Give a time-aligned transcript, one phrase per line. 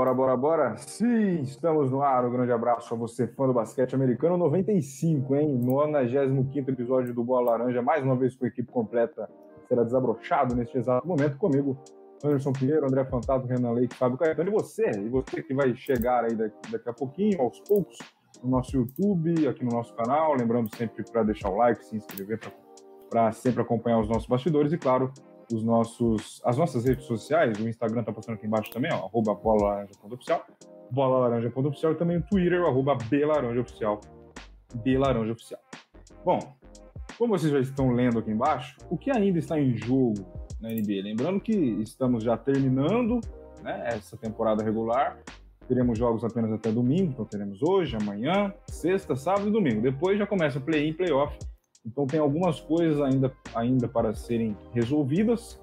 [0.00, 0.76] Bora, bora, bora!
[0.78, 2.24] Sim, estamos no ar.
[2.24, 5.60] Um grande abraço a você, fã do basquete americano 95, hein?
[5.62, 9.28] 95 episódio do Bola Laranja, mais uma vez com a equipe completa,
[9.68, 11.76] será desabrochado neste exato momento comigo,
[12.24, 16.24] Anderson Pinheiro, André Fantasma, Renan Leite, Fábio Caetano e você, e você que vai chegar
[16.24, 17.98] aí daqui, daqui a pouquinho, aos poucos,
[18.42, 20.34] no nosso YouTube, aqui no nosso canal.
[20.34, 22.40] Lembrando sempre para deixar o like, se inscrever,
[23.10, 25.12] para sempre acompanhar os nossos bastidores e, claro,
[25.52, 27.58] os nossos, as nossas redes sociais.
[27.58, 30.44] O Instagram tá postando aqui embaixo também, ó, arroba bolalaranja.oficial,
[30.90, 34.00] bolalaranja.oficial e também o Twitter, arroba belaranjaoficial,
[34.82, 35.60] belaranjaoficial.
[36.24, 36.38] Bom,
[37.18, 40.26] como vocês já estão lendo aqui embaixo, o que ainda está em jogo
[40.60, 41.02] na NBA?
[41.02, 43.20] Lembrando que estamos já terminando
[43.62, 45.18] né, essa temporada regular,
[45.68, 49.80] teremos jogos apenas até domingo, então teremos hoje, amanhã, sexta, sábado e domingo.
[49.80, 51.36] Depois já começa play-in, play-off
[51.84, 55.60] então tem algumas coisas ainda, ainda para serem resolvidas,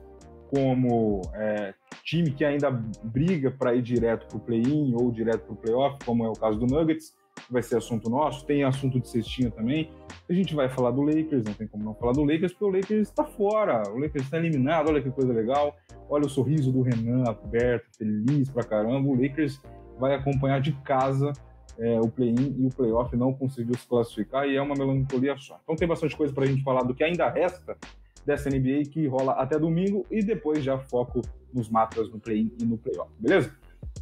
[0.50, 2.72] como é, time que ainda
[3.04, 6.34] briga para ir direto para o play-in ou direto para o play-off, como é o
[6.34, 7.16] caso do Nuggets,
[7.46, 8.46] que vai ser assunto nosso.
[8.46, 9.92] Tem assunto de cestinha também.
[10.30, 12.80] A gente vai falar do Lakers, não tem como não falar do Lakers, porque o
[12.80, 15.76] Lakers está fora, o Lakers está eliminado, olha que coisa legal.
[16.10, 19.08] Olha o sorriso do Renan aberto, feliz pra caramba.
[19.08, 19.62] O Lakers
[20.00, 21.34] vai acompanhar de casa
[21.80, 25.60] é, o play-in e o play-off não conseguiu se classificar e é uma melancolia só.
[25.64, 27.78] Então tem bastante coisa para a gente falar do que ainda resta
[28.26, 31.22] dessa NBA que rola até domingo e depois já foco
[31.54, 33.52] nos mapas no play-in e no play-off, beleza?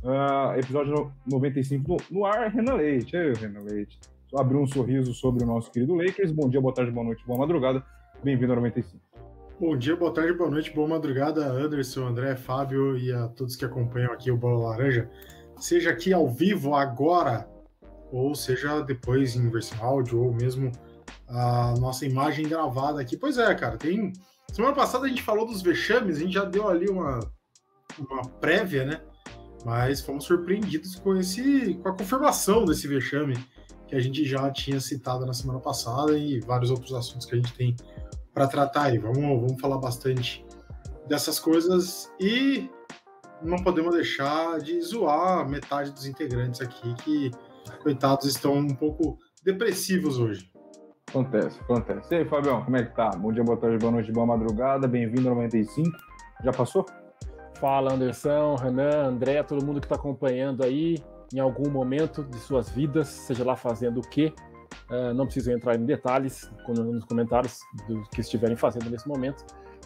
[0.04, 3.16] Uh, episódio 95 no, no ar, Renan Leite.
[3.16, 4.00] Ei, Renan Leite.
[4.30, 6.32] Só abrir um sorriso sobre o nosso querido Lakers.
[6.32, 7.84] Bom dia, boa tarde, boa noite, boa madrugada.
[8.24, 9.04] Bem-vindo ao 95.
[9.60, 13.64] Bom dia, boa tarde, boa noite, boa madrugada, Anderson, André, Fábio e a todos que
[13.64, 15.10] acompanham aqui o Bola Laranja.
[15.58, 17.48] Seja aqui ao vivo agora
[18.12, 20.72] ou seja depois em versão áudio, ou mesmo
[21.28, 23.18] a nossa imagem gravada aqui.
[23.18, 24.14] Pois é, cara, tem.
[24.52, 27.20] Semana passada a gente falou dos vexames, a gente já deu ali uma,
[28.00, 29.02] uma prévia, né?
[29.66, 33.36] Mas fomos surpreendidos com esse, com a confirmação desse vexame
[33.88, 37.38] que a gente já tinha citado na semana passada e vários outros assuntos que a
[37.38, 37.76] gente tem
[38.34, 38.98] para tratar aí.
[38.98, 40.46] Vamos, vamos falar bastante
[41.08, 42.70] dessas coisas e
[43.42, 47.32] não podemos deixar de zoar metade dos integrantes aqui que
[47.82, 50.52] coitados, estão um pouco depressivos hoje.
[51.08, 52.14] Acontece, acontece.
[52.14, 53.10] E aí, Fabião, como é que tá?
[53.12, 55.90] Bom dia, boa tarde, boa noite, boa madrugada, bem-vindo ao 95.
[56.44, 56.86] Já passou?
[57.56, 60.98] Fala, Anderson, Renan, André, todo mundo que está acompanhando aí
[61.34, 64.34] em algum momento de suas vidas, seja lá fazendo o quê.
[64.90, 69.44] Uh, não preciso entrar em detalhes nos comentários do que estiverem fazendo nesse momento,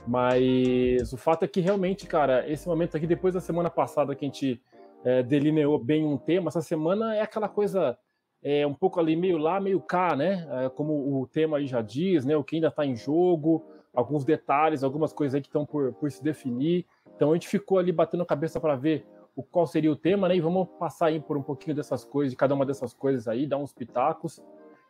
[0.07, 4.25] mas o fato é que realmente, cara, esse momento aqui, depois da semana passada que
[4.25, 4.61] a gente
[5.03, 6.49] é, delineou bem um tema.
[6.49, 7.97] Essa semana é aquela coisa
[8.43, 10.47] é, um pouco ali meio lá, meio cá, né?
[10.51, 12.35] É, como o tema aí já diz, né?
[12.35, 16.09] O que ainda está em jogo, alguns detalhes, algumas coisas aí que estão por, por
[16.11, 16.85] se definir.
[17.15, 19.05] Então a gente ficou ali batendo a cabeça para ver
[19.35, 20.35] o qual seria o tema, né?
[20.35, 23.45] E vamos passar aí por um pouquinho dessas coisas, de cada uma dessas coisas aí,
[23.45, 24.41] dar uns pitacos.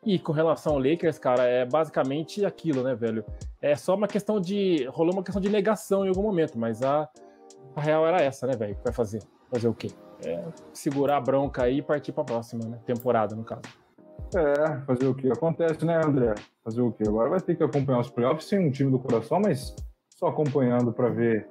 [0.06, 3.26] E com relação ao Lakers, cara, é basicamente aquilo, né, velho?
[3.62, 4.86] É só uma questão de.
[4.86, 7.10] rolou uma questão de negação em algum momento, mas a,
[7.76, 8.76] a real era essa, né, velho?
[8.76, 9.22] Que vai fazer?
[9.50, 9.90] Fazer o quê?
[10.24, 10.44] É
[10.74, 12.80] segurar a bronca aí e partir para a próxima né?
[12.86, 13.62] temporada, no caso.
[14.36, 15.32] É, fazer o que?
[15.32, 16.36] Acontece, né, André?
[16.64, 17.08] Fazer o que?
[17.08, 19.76] Agora vai ter que acompanhar os playoffs sem um time do coração, mas
[20.10, 21.48] só acompanhando para ver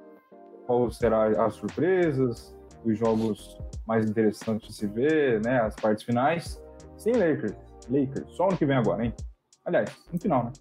[0.65, 2.55] qual será as surpresas,
[2.85, 3.57] os jogos
[3.87, 5.59] mais interessantes de se ver, né?
[5.59, 6.63] As partes finais.
[6.95, 7.55] Sem Lakers.
[7.89, 8.31] Lakers.
[8.31, 9.13] Só ano que vem agora, hein?
[9.65, 10.51] Aliás, no final, né?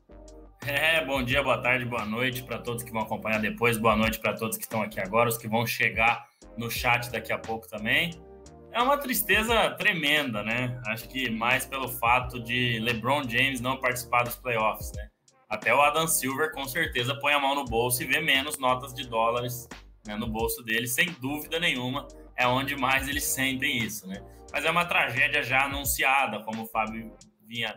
[0.66, 4.18] É, bom dia, boa tarde, boa noite para todos que vão acompanhar depois, boa noite
[4.18, 6.27] para todos que estão aqui agora, os que vão chegar
[6.58, 8.10] no chat daqui a pouco também.
[8.72, 10.80] É uma tristeza tremenda, né?
[10.86, 15.08] Acho que mais pelo fato de LeBron James não participar dos playoffs, né?
[15.48, 18.92] Até o Adam Silver com certeza põe a mão no bolso e vê menos notas
[18.92, 19.66] de dólares
[20.06, 22.06] né, no bolso dele, sem dúvida nenhuma.
[22.36, 24.22] É onde mais eles sentem isso, né?
[24.52, 27.16] Mas é uma tragédia já anunciada, como o Fábio
[27.46, 27.74] vinha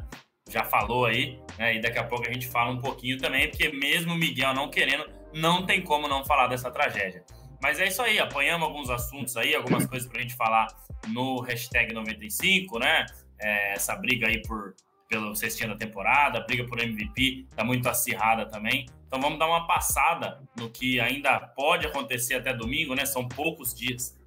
[0.49, 1.75] já falou aí, né?
[1.75, 4.69] E daqui a pouco a gente fala um pouquinho também, porque mesmo o Miguel não
[4.69, 7.23] querendo, não tem como não falar dessa tragédia.
[7.61, 10.67] Mas é isso aí, apanhamos alguns assuntos aí, algumas coisas para a gente falar
[11.07, 13.05] no hashtag 95, né?
[13.39, 14.75] É, essa briga aí por
[15.11, 18.85] pelo cestinha da temporada, a briga por MVP tá muito acirrada também.
[19.05, 23.05] Então vamos dar uma passada no que ainda pode acontecer até domingo, né?
[23.05, 24.17] São poucos dias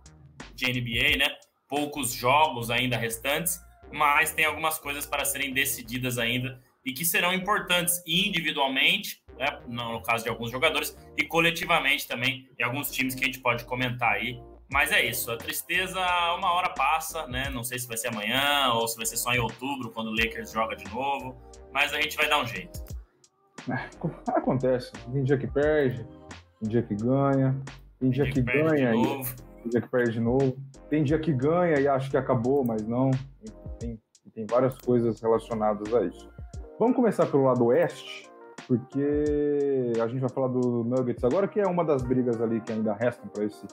[0.54, 1.34] de NBA, né?
[1.66, 3.58] Poucos jogos ainda restantes,
[3.90, 10.02] mas tem algumas coisas para serem decididas ainda e que serão importantes individualmente né, no
[10.02, 14.12] caso de alguns jogadores, e coletivamente também em alguns times que a gente pode comentar
[14.12, 14.40] aí.
[14.70, 16.00] Mas é isso, a tristeza
[16.36, 17.50] uma hora passa, né?
[17.50, 20.10] Não sei se vai ser amanhã ou se vai ser só em outubro, quando o
[20.10, 21.36] Lakers joga de novo,
[21.72, 22.82] mas a gente vai dar um jeito.
[23.70, 23.88] É,
[24.30, 24.92] acontece.
[25.12, 26.06] Tem dia que perde,
[26.60, 27.54] tem dia que ganha,
[27.98, 28.94] tem dia, dia que, que ganha.
[28.94, 29.02] E,
[29.62, 30.56] Tem dia que perde de novo.
[30.90, 33.10] Tem dia que ganha e acha que acabou, mas não.
[33.78, 33.98] Tem,
[34.34, 36.28] tem várias coisas relacionadas a isso.
[36.78, 38.28] Vamos começar pelo lado oeste,
[38.66, 42.72] porque a gente vai falar do Nuggets agora, que é uma das brigas ali que
[42.72, 43.66] ainda restam para esse,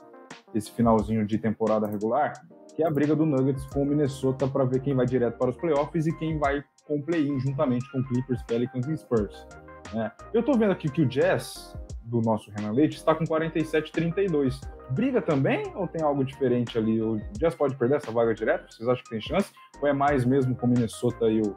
[0.54, 2.34] esse finalzinho de temporada regular,
[2.76, 5.50] que é a briga do Nuggets com o Minnesota para ver quem vai direto para
[5.50, 9.48] os playoffs e quem vai com o play-in juntamente com Clippers, Pelicans e Spurs.
[9.94, 10.12] Né?
[10.34, 14.60] Eu estou vendo aqui que o Jazz, do nosso Renan Leite, está com 47-32.
[14.92, 17.02] Briga também ou tem algo diferente ali?
[17.02, 18.74] O Jazz pode perder essa vaga direto?
[18.74, 19.52] Vocês acham que tem chance?
[19.82, 21.56] Ou é mais mesmo com o Minnesota e o,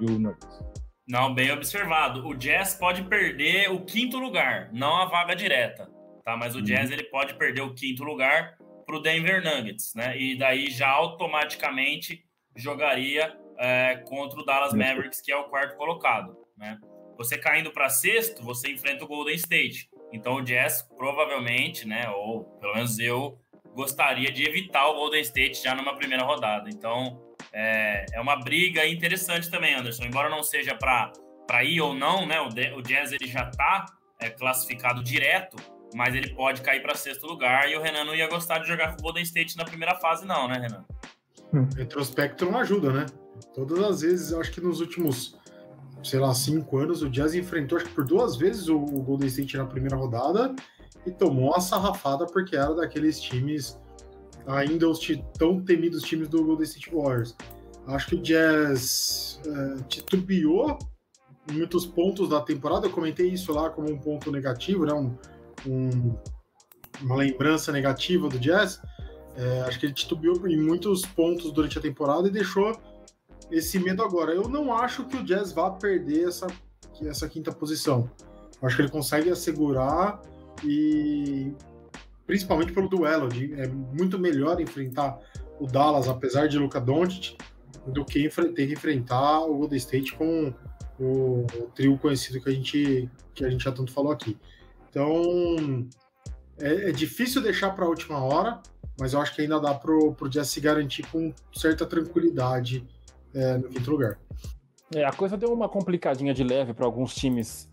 [0.00, 0.85] e o Nuggets?
[1.08, 2.26] Não, bem observado.
[2.26, 5.88] O Jazz pode perder o quinto lugar, não a vaga direta,
[6.24, 6.36] tá?
[6.36, 6.64] Mas o uhum.
[6.64, 10.18] Jazz ele pode perder o quinto lugar para o Denver Nuggets, né?
[10.18, 12.24] E daí já automaticamente
[12.56, 16.78] jogaria é, contra o Dallas Mavericks, que é o quarto colocado, né?
[17.16, 19.88] Você caindo para sexto, você enfrenta o Golden State.
[20.12, 22.08] Então o Jazz provavelmente, né?
[22.10, 23.38] Ou pelo menos eu
[23.74, 26.68] gostaria de evitar o Golden State já numa primeira rodada.
[26.68, 27.25] Então
[27.58, 30.04] é, é uma briga interessante também, Anderson.
[30.04, 32.38] Embora não seja para ir ou não, né?
[32.38, 32.48] O,
[32.78, 33.86] o Jazz ele já está
[34.20, 35.56] é, classificado direto,
[35.94, 37.70] mas ele pode cair para sexto lugar.
[37.70, 40.26] E o Renan não ia gostar de jogar com o Golden State na primeira fase,
[40.26, 40.84] não, né, Renan?
[41.74, 43.06] Retrospecto não ajuda, né?
[43.54, 45.38] Todas as vezes, acho que nos últimos,
[46.04, 49.28] sei lá, cinco anos, o Jazz enfrentou, acho que por duas vezes, o, o Golden
[49.28, 50.54] State na primeira rodada
[51.06, 53.80] e tomou a sarrafada porque era daqueles times
[54.46, 55.00] ainda os
[55.38, 57.36] tão temidos times do Golden State Warriors.
[57.86, 60.78] Acho que o Jazz é, titubeou
[61.50, 62.86] em muitos pontos da temporada.
[62.86, 64.92] Eu comentei isso lá como um ponto negativo, né?
[64.92, 65.16] Um,
[65.66, 66.16] um,
[67.00, 68.80] uma lembrança negativa do Jazz.
[69.36, 72.76] É, acho que ele titubeou em muitos pontos durante a temporada e deixou
[73.50, 74.32] esse medo agora.
[74.32, 76.46] Eu não acho que o Jazz vá perder essa,
[77.02, 78.10] essa quinta posição.
[78.62, 80.20] Acho que ele consegue assegurar
[80.64, 81.52] e
[82.26, 83.28] principalmente pelo duelo.
[83.28, 85.18] De, é muito melhor enfrentar
[85.58, 87.36] o Dallas, apesar de Luca Doncic,
[87.86, 90.52] do que ter que enfrentar o Golden State com
[90.98, 94.36] o, o, trio conhecido que a gente que a gente já tanto falou aqui.
[94.90, 95.86] Então
[96.58, 98.60] é, é difícil deixar para a última hora,
[98.98, 102.84] mas eu acho que ainda dá pro, pro Jazz se garantir com certa tranquilidade
[103.34, 104.18] é, no quinto lugar.
[104.94, 107.68] É, a coisa deu uma complicadinha de leve para alguns times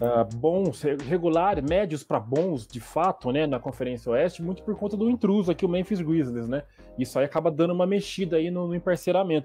[0.00, 4.96] uh, bons, regulares, médios para bons, de fato, né, na Conferência Oeste, muito por conta
[4.96, 6.62] do intruso aqui, o Memphis Grizzlies, né?
[6.98, 8.80] Isso aí acaba dando uma mexida aí no, no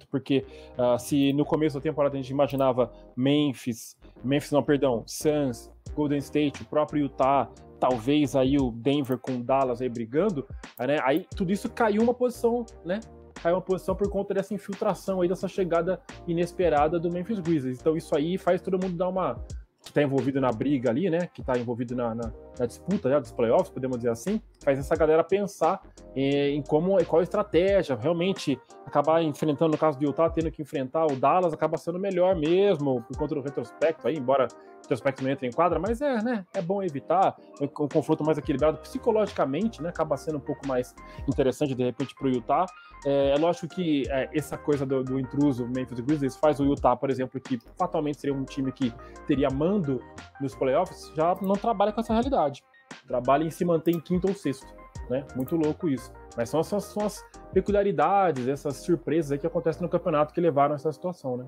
[0.10, 0.46] porque
[0.78, 6.20] uh, se no começo da temporada a gente imaginava Memphis, Memphis não, perdão, Suns, Golden
[6.20, 7.50] State, o próprio Utah,
[7.80, 10.46] talvez aí o Denver com Dallas aí brigando,
[10.78, 11.00] né?
[11.04, 13.00] Aí tudo isso caiu uma posição, né?
[13.42, 17.80] Caiu uma posição por conta dessa infiltração aí, dessa chegada inesperada do Memphis Grizzlies.
[17.80, 19.42] Então isso aí faz todo mundo dar uma,
[19.82, 21.30] que está envolvido na briga ali, né?
[21.34, 24.96] Que está envolvido na, na, na disputa né, dos playoffs, podemos dizer assim, faz essa
[24.96, 25.82] galera pensar
[26.16, 31.06] em, em como, qual estratégia, realmente acabar enfrentando, no caso do Utah, tendo que enfrentar
[31.06, 34.48] o Dallas, acaba sendo melhor mesmo, por conta do retrospecto aí, embora
[34.82, 36.46] retrospecto não entre em quadra, mas é, né?
[36.54, 39.90] É bom evitar um, um confronto mais equilibrado psicologicamente, né?
[39.90, 40.96] Acaba sendo um pouco mais
[41.28, 42.66] interessante, de repente, para o Utah.
[43.06, 46.96] É, é, lógico que é, essa coisa do, do intruso Memphis Grizzlies faz o Utah,
[46.96, 48.94] por exemplo, que fatalmente seria um time que
[49.28, 50.02] teria mando
[50.42, 52.64] nos playoffs, já não trabalha com essa realidade.
[53.08, 54.68] Trabalha em se manter em quinto ou sexto,
[55.10, 55.26] né?
[55.36, 56.12] Muito louco isso.
[56.36, 60.76] Mas são, são, são as peculiaridades, essas surpresas que acontecem no campeonato que levaram a
[60.76, 61.46] essa situação, né?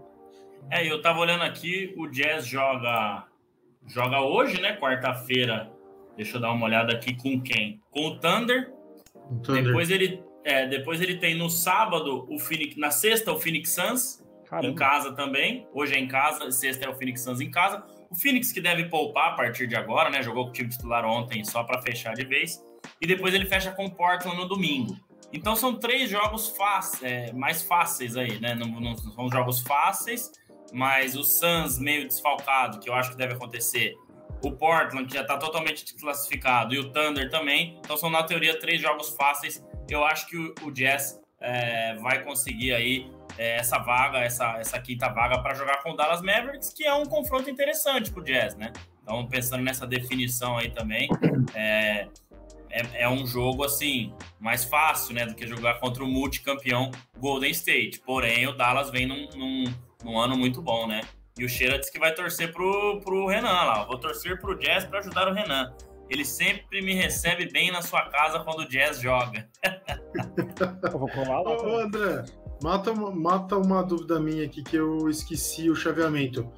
[0.70, 3.28] É, eu tava olhando aqui, o Jazz joga
[3.88, 4.78] joga hoje, né?
[4.78, 5.72] Quarta-feira.
[6.16, 7.82] Deixa eu dar uma olhada aqui com quem?
[7.90, 8.72] Com o Thunder.
[9.30, 9.64] O Thunder.
[9.64, 14.24] Depois ele é, depois ele tem no sábado o Phoenix, na sexta o Phoenix Suns
[14.46, 14.68] Caramba.
[14.68, 15.68] em casa também.
[15.74, 17.84] Hoje é em casa, sexta é o Phoenix Suns em casa.
[18.10, 20.22] O Phoenix que deve poupar a partir de agora, né?
[20.22, 22.62] Jogou com o time titular ontem só para fechar de vez.
[23.00, 24.98] E depois ele fecha com o Portland no domingo.
[25.34, 28.54] Então são três jogos fáceis, é, mais fáceis aí, né?
[28.54, 30.32] Não, não, são jogos fáceis,
[30.72, 33.96] mas o Suns meio desfalcado, que eu acho que deve acontecer.
[34.44, 37.78] O Portland, que já está totalmente desclassificado, e o Thunder também.
[37.80, 39.64] Então são, na teoria, três jogos fáceis
[39.94, 45.10] eu acho que o, Jazz é, vai conseguir aí é, essa vaga, essa, essa quinta
[45.10, 48.56] vaga para jogar com o Dallas Mavericks, que é um confronto interessante para o Jazz,
[48.56, 48.72] né?
[49.04, 51.10] Então, pensando nessa definição aí também,
[51.54, 52.08] é,
[52.70, 57.52] é, é, um jogo assim mais fácil, né, do que jogar contra o multicampeão Golden
[57.52, 58.00] State.
[58.00, 59.64] Porém, o Dallas vem num, num,
[60.04, 61.02] num ano muito bom, né?
[61.38, 63.86] E o Sheila disse que vai torcer pro, pro Renan lá.
[63.86, 65.74] Vou torcer pro Jazz para ajudar o Renan.
[66.10, 69.48] Ele sempre me recebe bem na sua casa quando o Jazz joga.
[70.92, 71.58] eu vou colar lá.
[71.58, 72.26] Ô, André,
[72.62, 76.52] mata mata uma dúvida minha aqui que eu esqueci o chaveamento.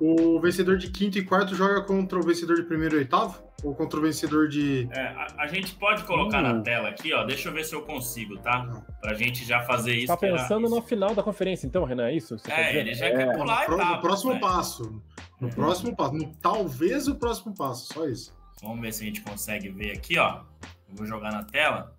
[0.00, 3.38] O vencedor de quinto e quarto joga contra o vencedor de primeiro e oitavo?
[3.62, 4.88] Ou contra o vencedor de.
[4.92, 6.54] É, a, a, gente pode colocar hum.
[6.54, 7.22] na tela aqui, ó.
[7.24, 8.64] Deixa eu ver se eu consigo, tá?
[8.64, 8.80] Não.
[9.02, 10.06] Pra gente já fazer isso.
[10.06, 12.36] Tá pensando no final da conferência, então, Renan, é isso?
[12.48, 14.40] é, ele já é, quer pular no, etapa, no próximo né?
[14.40, 15.02] passo.
[15.38, 15.54] No uhum.
[15.54, 16.14] próximo passo.
[16.14, 18.34] No, talvez o próximo passo, só isso.
[18.62, 20.40] Vamos ver se a gente consegue ver aqui, ó.
[20.88, 21.94] Eu vou jogar na tela.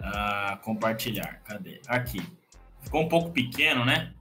[0.00, 1.40] Uh, compartilhar.
[1.44, 1.80] Cadê?
[1.86, 2.20] Aqui.
[2.80, 4.12] Ficou um pouco pequeno, né?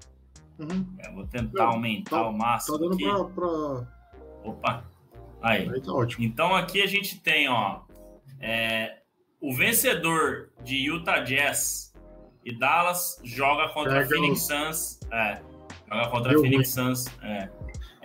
[0.59, 0.85] Uhum.
[1.00, 2.77] É, vou tentar aumentar tá, o máximo.
[2.77, 3.03] Tá dando aqui.
[3.03, 3.88] Pra, pra...
[4.43, 4.85] Opa!
[5.41, 5.69] Aí.
[5.69, 6.25] Aí tá ótimo.
[6.25, 7.81] Então aqui a gente tem, ó.
[8.39, 9.00] É,
[9.39, 11.93] o vencedor de Utah Jazz
[12.43, 15.00] e Dallas joga contra a Phoenix Suns.
[15.12, 15.41] É,
[15.89, 17.05] joga contra a Phoenix Suns.
[17.21, 17.50] É.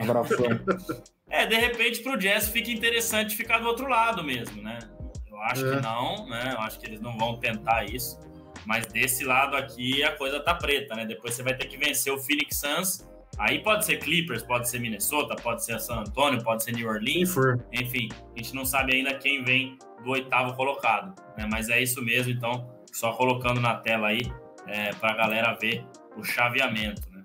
[1.29, 4.79] é, de repente pro Jazz fica interessante ficar do outro lado mesmo, né?
[5.27, 5.77] Eu acho é.
[5.77, 6.55] que não, né?
[6.55, 8.19] Eu acho que eles não vão tentar isso.
[8.65, 11.05] Mas desse lado aqui a coisa tá preta, né?
[11.05, 13.09] Depois você vai ter que vencer o Phoenix Suns.
[13.39, 17.35] Aí pode ser Clippers, pode ser Minnesota, pode ser San Antonio, pode ser New Orleans.
[17.73, 21.15] Enfim, a gente não sabe ainda quem vem do oitavo colocado.
[21.39, 21.49] Né?
[21.51, 24.21] Mas é isso mesmo, então, só colocando na tela aí
[24.67, 25.85] é, para a galera ver
[26.17, 27.03] o chaveamento.
[27.11, 27.25] Né?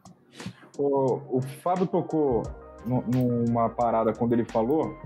[0.77, 2.43] O, o Fábio tocou
[2.85, 4.97] numa parada quando ele falou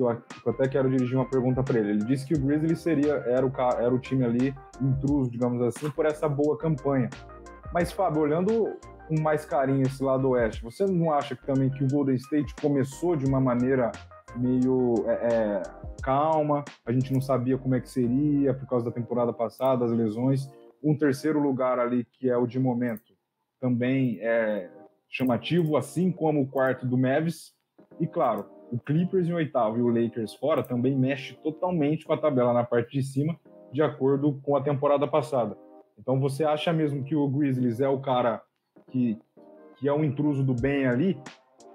[0.00, 1.90] que eu, até quero dirigir uma pergunta para ele.
[1.90, 5.90] Ele disse que o Grizzly seria era o era o time ali intruso, digamos assim,
[5.90, 7.10] por essa boa campanha.
[7.72, 8.76] Mas Fábio, olhando
[9.06, 12.54] com mais carinho esse lado oeste, você não acha que também que o Golden State
[12.60, 13.92] começou de uma maneira
[14.36, 15.62] meio é, é,
[16.02, 19.90] calma, a gente não sabia como é que seria por causa da temporada passada, as
[19.90, 20.48] lesões.
[20.82, 23.12] Um terceiro lugar ali, que é o de momento,
[23.60, 24.70] também é
[25.08, 27.52] chamativo, assim como o quarto do Mavis.
[27.98, 32.18] E claro, o Clippers em oitavo e o Lakers fora também mexe totalmente com a
[32.18, 33.38] tabela na parte de cima,
[33.72, 35.56] de acordo com a temporada passada.
[35.98, 38.40] Então você acha mesmo que o Grizzlies é o cara
[38.90, 39.18] que,
[39.76, 41.20] que é um intruso do bem ali,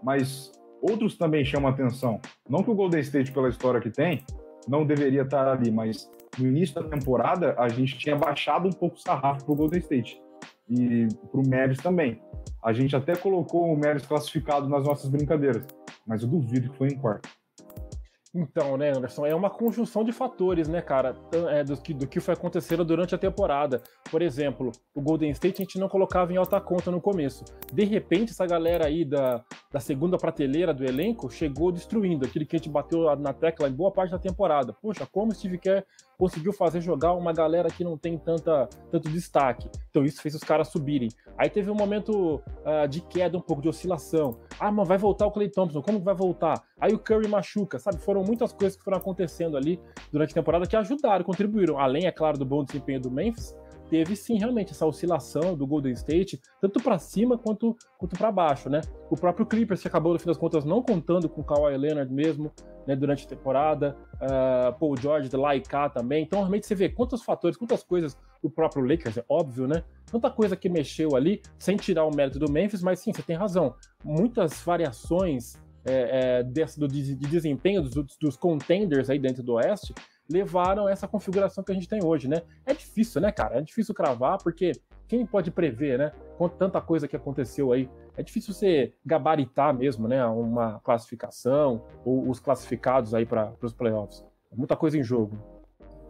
[0.01, 2.19] mas outros também chamam atenção.
[2.49, 4.23] Não que o Golden State, pela história que tem,
[4.67, 6.09] não deveria estar ali, mas
[6.39, 9.79] no início da temporada a gente tinha baixado um pouco o sarrafo para o Golden
[9.79, 10.21] State
[10.69, 12.19] e para o Mavis também.
[12.63, 15.63] A gente até colocou o Mavis classificado nas nossas brincadeiras,
[16.05, 17.29] mas eu duvido que foi em quarto.
[18.37, 21.15] Então, né, Anderson, é uma conjunção de fatores, né, cara,
[21.51, 23.81] é, do, que, do que foi acontecendo durante a temporada.
[24.11, 27.45] Por exemplo, o Golden State a gente não colocava em alta conta no começo.
[27.71, 32.57] De repente, essa galera aí da, da segunda prateleira do elenco chegou destruindo aquele que
[32.57, 34.73] a gente bateu na tecla em boa parte da temporada.
[34.81, 35.85] Poxa, como o Steve Kerr
[36.17, 39.69] conseguiu fazer jogar uma galera que não tem tanta, tanto destaque.
[39.89, 41.09] Então isso fez os caras subirem.
[41.37, 44.37] Aí teve um momento uh, de queda, um pouco de oscilação.
[44.59, 46.63] Ah, mas vai voltar o Clay Thompson, como vai voltar?
[46.79, 47.97] Aí o Curry machuca, sabe?
[47.97, 49.79] Foram muitas coisas que foram acontecendo ali
[50.11, 51.79] durante a temporada que ajudaram, contribuíram.
[51.79, 53.55] Além, é claro, do bom desempenho do Memphis,
[53.89, 58.69] teve sim realmente essa oscilação do Golden State, tanto para cima quanto, quanto para baixo,
[58.69, 58.81] né?
[59.09, 62.11] O próprio Clippers que acabou no fim das contas não contando com o Kawhi Leonard
[62.13, 62.51] mesmo,
[62.87, 66.23] né, durante a temporada, uh, Paul George, lá e cá também.
[66.23, 69.83] Então realmente você vê quantos fatores, quantas coisas o próprio Lakers, é óbvio, né?
[70.05, 73.35] Tanta coisa que mexeu ali, sem tirar o mérito do Memphis, mas sim, você tem
[73.35, 73.75] razão.
[74.03, 79.93] Muitas variações é, é, desse, do, de desempenho dos, dos contenders aí dentro do Oeste
[80.29, 82.41] levaram essa configuração que a gente tem hoje, né?
[82.65, 83.57] É difícil, né, cara?
[83.57, 84.71] É difícil cravar, porque
[85.07, 86.11] quem pode prever, né?
[86.37, 87.89] Com tanta coisa que aconteceu aí.
[88.17, 90.25] É difícil você gabaritar mesmo, né?
[90.25, 94.25] Uma classificação ou os classificados aí para os playoffs.
[94.51, 95.37] É muita coisa em jogo.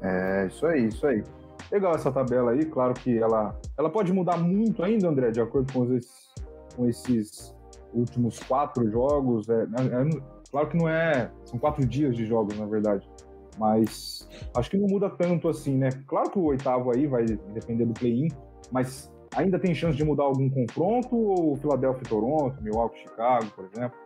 [0.01, 1.24] É, isso aí, isso aí.
[1.72, 5.74] Legal essa tabela aí, claro que ela, ela pode mudar muito ainda, André, de acordo
[5.74, 6.34] com esses,
[6.75, 7.55] com esses
[7.91, 9.50] últimos quatro jogos.
[9.50, 11.31] É, é, claro que não é.
[11.45, 13.10] São quatro dias de jogos, na verdade.
[13.58, 15.90] Mas acho que não muda tanto assim, né?
[16.08, 18.28] Claro que o oitavo aí vai depender do play-in,
[18.72, 23.98] mas ainda tem chance de mudar algum confronto ou Philadelphia Toronto, Milwaukee Chicago, por exemplo?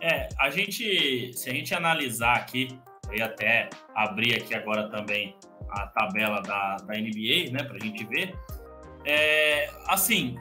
[0.00, 2.68] É, a gente, se a gente analisar aqui,
[3.12, 5.36] e até abrir aqui agora também
[5.70, 8.34] a tabela da, da NBA, né, pra gente ver.
[9.04, 10.36] É, assim,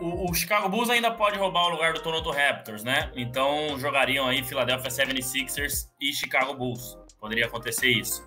[0.00, 3.10] o, o, Chicago Bulls ainda pode roubar o lugar do Toronto Raptors, né?
[3.14, 6.98] Então jogariam aí Philadelphia 76ers e Chicago Bulls.
[7.20, 8.26] Poderia acontecer isso.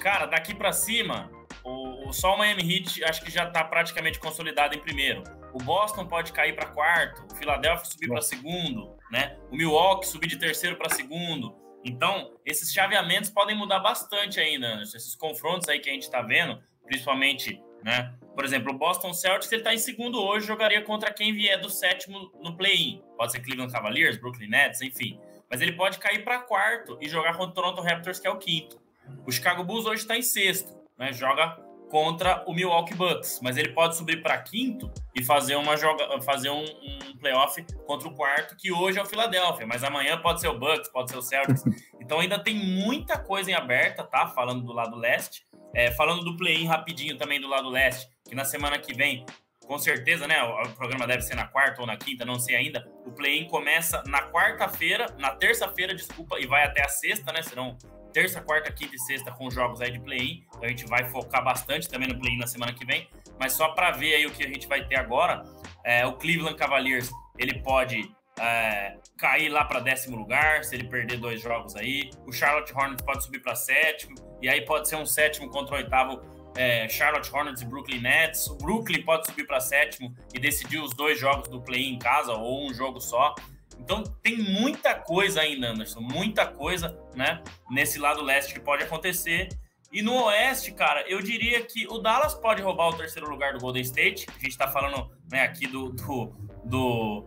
[0.00, 1.30] Cara, daqui para cima,
[1.64, 5.22] o, só o Miami Heat acho que já está praticamente consolidado em primeiro.
[5.52, 9.38] O Boston pode cair para quarto, o Philadelphia subir para segundo, né?
[9.50, 11.56] O Milwaukee subir de terceiro para segundo.
[11.84, 14.82] Então, esses chaveamentos podem mudar bastante ainda.
[14.82, 18.12] Esses confrontos aí que a gente está vendo, principalmente, né?
[18.34, 21.70] Por exemplo, o Boston Celtics, ele está em segundo hoje, jogaria contra quem vier do
[21.70, 23.02] sétimo no play-in.
[23.16, 25.18] Pode ser Cleveland Cavaliers, Brooklyn Nets, enfim.
[25.50, 28.38] Mas ele pode cair para quarto e jogar contra o Toronto Raptors, que é o
[28.38, 28.80] quinto.
[29.26, 31.12] O Chicago Bulls hoje está em sexto, né?
[31.12, 31.56] Joga
[31.88, 36.50] contra o Milwaukee Bucks, mas ele pode subir para quinto e fazer uma joga, fazer
[36.50, 40.48] um, um, playoff contra o quarto, que hoje é o Philadelphia, mas amanhã pode ser
[40.48, 41.62] o Bucks, pode ser o Celtics.
[42.06, 44.28] Então ainda tem muita coisa em aberta, tá?
[44.28, 45.42] Falando do lado leste.
[45.74, 49.26] É, falando do play-in rapidinho também do lado leste, que na semana que vem,
[49.66, 50.42] com certeza, né?
[50.42, 52.86] O, programa deve ser na quarta ou na quinta, não sei ainda.
[53.04, 57.42] O play-in começa na quarta-feira, na terça-feira, desculpa, e vai até a sexta, né?
[57.42, 57.76] Serão
[58.12, 60.44] terça, quarta, quinta e sexta com jogos aí de play-in.
[60.48, 63.08] Então a gente vai focar bastante também no play-in na semana que vem.
[63.38, 65.42] Mas só para ver aí o que a gente vai ter agora,
[65.84, 71.18] é, o Cleveland Cavaliers ele pode é, cair lá para décimo lugar se ele perder
[71.18, 72.10] dois jogos aí.
[72.26, 75.78] O Charlotte Hornets pode subir para sétimo e aí pode ser um sétimo contra o
[75.78, 76.22] oitavo.
[76.56, 78.46] É, Charlotte Hornets e Brooklyn Nets.
[78.48, 82.32] O Brooklyn pode subir para sétimo e decidir os dois jogos do play em casa
[82.32, 83.34] ou um jogo só.
[83.78, 89.48] Então tem muita coisa ainda, Anderson, muita coisa, né, nesse lado leste que pode acontecer.
[89.92, 93.60] E no oeste, cara, eu diria que o Dallas pode roubar o terceiro lugar do
[93.60, 94.26] Golden State.
[94.28, 96.34] A gente tá falando né, aqui do, do,
[96.64, 97.24] do,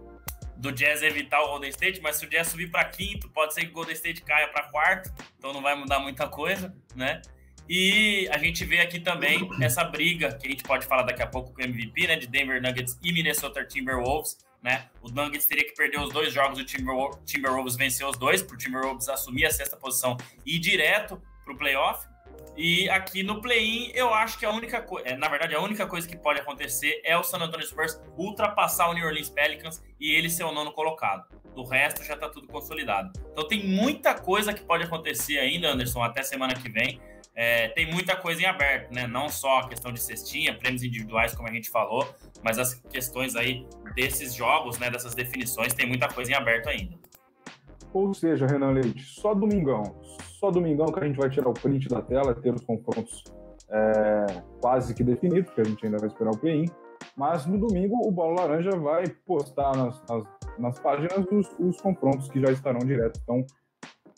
[0.58, 3.62] do Jazz evitar o Golden State, mas se o Jazz subir para quinto, pode ser
[3.62, 7.22] que o Golden State caia para quarto, então não vai mudar muita coisa, né?
[7.70, 11.28] E a gente vê aqui também essa briga que a gente pode falar daqui a
[11.28, 14.90] pouco com o MVP, né, de Denver Nuggets e Minnesota Timberwolves né?
[15.02, 18.56] O Nuggets teria que perder os dois jogos, o Timberwolves, Timberwolves venceu os dois, para
[18.56, 22.08] o Timberwolves assumir a sexta posição e ir direto para o playoff.
[22.56, 25.88] E aqui no play-in, eu acho que a única coisa, é, na verdade, a única
[25.88, 30.14] coisa que pode acontecer é o San Antonio Spurs ultrapassar o New Orleans Pelicans e
[30.14, 31.26] ele ser o nono colocado.
[31.56, 33.12] Do resto já está tudo consolidado.
[33.32, 37.00] Então tem muita coisa que pode acontecer ainda, Anderson, até semana que vem.
[37.34, 39.08] É, tem muita coisa em aberto, né?
[39.08, 43.34] Não só a questão de cestinha, prêmios individuais, como a gente falou, mas as questões
[43.38, 43.66] aí
[43.96, 44.90] desses jogos, né?
[44.90, 46.99] Dessas definições, tem muita coisa em aberto ainda.
[47.94, 49.84] Ou seja, Renan Leite, só domingão.
[50.40, 53.24] Só domingão que a gente vai tirar o print da tela, ter os confrontos
[53.70, 56.70] é, quase que definidos, porque a gente ainda vai esperar o play-in.
[57.16, 60.24] Mas no domingo o Bola Laranja vai postar nas, nas,
[60.58, 63.20] nas páginas os, os confrontos que já estarão direto.
[63.24, 63.46] Então,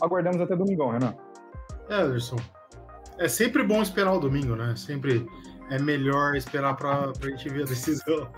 [0.01, 1.15] aguardemos até domingão, Renan.
[1.89, 2.37] É, Anderson,
[3.17, 4.75] é sempre bom esperar o domingo, né?
[4.75, 5.25] Sempre
[5.69, 8.27] é melhor esperar para a gente ver a decisão.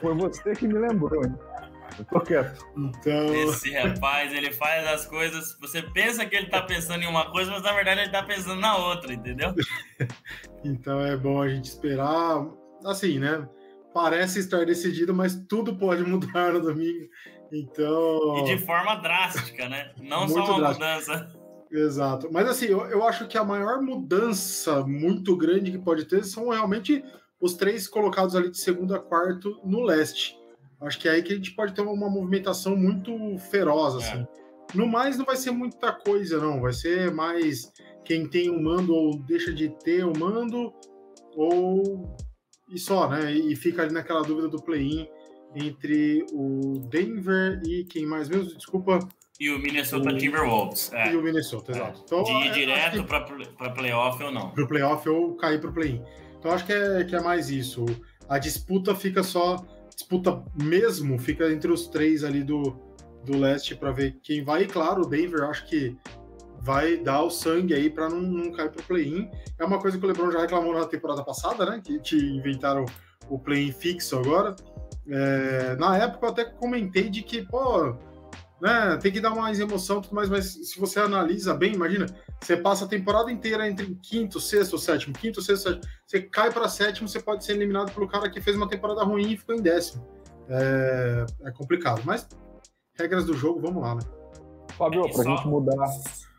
[0.00, 1.34] foi você que me lembrou, hein?
[1.98, 2.64] Eu tô quieto.
[2.76, 3.34] Então...
[3.34, 5.56] Esse rapaz, ele faz as coisas.
[5.60, 8.60] Você pensa que ele tá pensando em uma coisa, mas na verdade ele tá pensando
[8.60, 9.54] na outra, entendeu?
[10.64, 12.44] então é bom a gente esperar.
[12.84, 13.48] Assim, né?
[13.92, 17.08] Parece estar decidido, mas tudo pode mudar no domingo.
[17.52, 18.38] Então.
[18.38, 19.92] E de forma drástica, né?
[20.00, 20.86] Não só uma drástica.
[20.86, 21.44] mudança.
[21.70, 22.28] Exato.
[22.32, 26.50] Mas assim, eu, eu acho que a maior mudança muito grande que pode ter são
[26.50, 27.04] realmente
[27.40, 30.36] os três colocados ali de segundo a quarto no leste.
[30.80, 34.20] Acho que é aí que a gente pode ter uma movimentação muito feroz, assim.
[34.20, 34.28] É.
[34.74, 36.60] No mais, não vai ser muita coisa, não.
[36.60, 37.72] Vai ser mais
[38.04, 40.72] quem tem o mando ou deixa de ter o mando,
[41.36, 42.16] ou
[42.68, 43.32] e só, né?
[43.32, 45.08] E fica ali naquela dúvida do play-in
[45.54, 48.54] entre o Denver e quem mais mesmo?
[48.56, 48.98] Desculpa,
[49.38, 50.16] e o Minnesota o...
[50.16, 50.92] Timberwolves.
[50.92, 51.12] É.
[51.12, 52.02] E o Minnesota, exato.
[52.04, 53.08] Então, de ir é, direto que...
[53.08, 54.50] para playoff ou não.
[54.50, 56.02] Para playoff ou cair para o play-in.
[56.38, 57.84] Então acho que é, que é mais isso.
[58.28, 59.56] A disputa fica só.
[59.94, 62.76] Disputa mesmo fica entre os três ali do,
[63.24, 64.62] do leste para ver quem vai.
[64.62, 65.96] E claro, o Denver acho que
[66.60, 69.30] vai dar o sangue aí para não, não cair para o play-in.
[69.58, 71.80] É uma coisa que o LeBron já reclamou na temporada passada, né?
[71.84, 72.86] Que te inventaram
[73.28, 74.56] o play-in fixo agora.
[75.06, 77.94] É, na época eu até comentei de que, pô,
[78.64, 78.96] né?
[78.96, 82.06] Tem que dar mais emoção, tudo mais, mas se você analisa bem, imagina,
[82.40, 86.66] você passa a temporada inteira entre quinto, sexto, sétimo, quinto, sexto, sétimo, você cai para
[86.66, 89.60] sétimo, você pode ser eliminado pelo cara que fez uma temporada ruim e ficou em
[89.60, 90.08] décimo.
[90.48, 92.26] É, é complicado, mas
[92.98, 94.00] regras do jogo, vamos lá, né?
[94.78, 95.86] Fábio, para a gente mudar.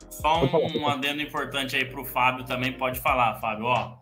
[0.10, 3.66] Só um, um adendo importante aí para o Fábio também, pode falar, Fábio.
[3.66, 3.98] Ó,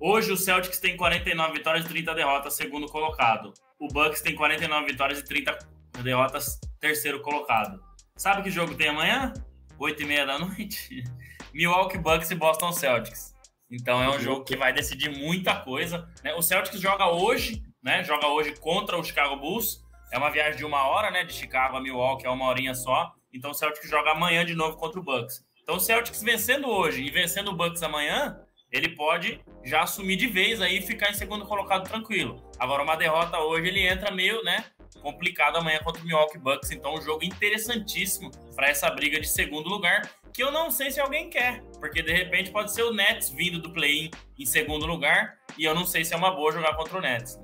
[0.00, 3.52] hoje o Celtics tem 49 vitórias e 30 derrotas, segundo colocado.
[3.78, 5.56] O Bucks tem 49 vitórias e 30
[6.00, 7.82] derrotas, terceiro colocado.
[8.16, 9.32] Sabe que jogo tem amanhã?
[9.78, 11.04] 8 e meia da noite?
[11.52, 13.34] Milwaukee Bucks e Boston Celtics.
[13.70, 16.08] Então é um jogo que vai decidir muita coisa.
[16.22, 16.34] Né?
[16.34, 18.04] O Celtics joga hoje, né?
[18.04, 19.82] Joga hoje contra o Chicago Bulls.
[20.12, 21.24] É uma viagem de uma hora, né?
[21.24, 23.14] De Chicago a Milwaukee é uma horinha só.
[23.32, 25.42] Então o Celtics joga amanhã de novo contra o Bucks.
[25.62, 28.38] Então o Celtics vencendo hoje e vencendo o Bucks amanhã,
[28.70, 32.42] ele pode já assumir de vez aí e ficar em segundo colocado tranquilo.
[32.58, 34.64] Agora uma derrota hoje ele entra meio, né?
[35.02, 36.70] Complicado amanhã contra o Milwaukee Bucks.
[36.70, 41.00] Então, um jogo interessantíssimo para essa briga de segundo lugar, que eu não sei se
[41.00, 45.36] alguém quer, porque de repente pode ser o Nets vindo do play-in em segundo lugar,
[45.58, 47.38] e eu não sei se é uma boa jogar contra o Nets.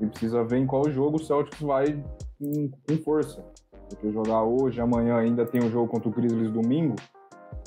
[0.00, 2.02] E precisa ver em qual jogo o Celtics vai
[2.38, 3.42] com, com força.
[3.88, 6.96] Porque jogar hoje, amanhã ainda tem um jogo contra o Grizzlies domingo.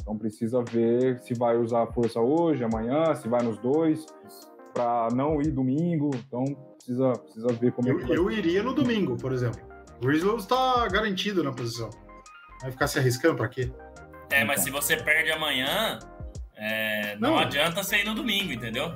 [0.02, 4.06] Então precisa ver se vai usar a força hoje, amanhã, se vai nos dois,
[4.74, 6.12] para não ir domingo.
[6.16, 6.44] Então
[6.78, 8.18] precisa, precisa ver como eu, é que vai.
[8.18, 9.60] Eu iria no domingo, por exemplo.
[10.02, 11.90] O Grizzlies está garantido na posição.
[12.62, 13.72] Vai ficar se arriscando para quê?
[14.30, 14.82] É, mas então.
[14.82, 16.00] se você perde amanhã,
[16.56, 18.94] é, não, não, adianta você ir no domingo, entendeu?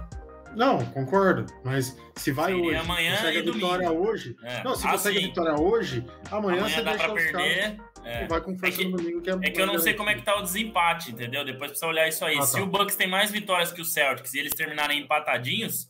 [0.55, 1.45] Não, concordo.
[1.63, 4.07] Mas se vai Seria hoje, amanhã consegue a vitória domingo.
[4.09, 4.35] hoje.
[4.43, 4.63] É.
[4.63, 5.25] Não, se Ah, consegue sim.
[5.25, 7.31] a vitória hoje, amanhã, Amanhã você dá deixa pra os perder.
[7.77, 8.27] caras é.
[8.27, 10.09] vai com força É que- no domingo que é É que eu não sei como
[10.09, 11.43] é que tá o desempate, entendeu?
[11.45, 12.37] Depois precisa olhar isso aí.
[12.37, 12.63] Ah, Se tá.
[12.63, 15.89] o Bucks tem mais vitórias que o Celtics e eles terminarem empatadinhos,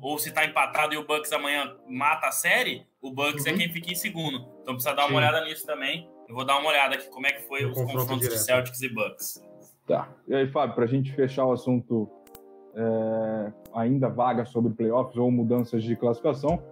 [0.00, 3.58] ou se tá empatado e o Bucks amanhã mata a série, o Bucks é Uhum.
[3.58, 4.38] quem fica em segundo.
[4.62, 5.16] Então precisa dar uma Sim.
[5.16, 6.08] olhada nisso também.
[6.28, 8.28] Eu vou dar uma olhada aqui como é que foi No os confronto confrontos de
[8.30, 8.44] direto.
[8.46, 9.42] Celtics e Bucks.
[9.86, 10.08] Tá.
[10.28, 12.08] E aí, Fábio, para a gente fechar o assunto
[12.74, 16.62] é, ainda vaga sobre playoffs ou mudanças de classificação,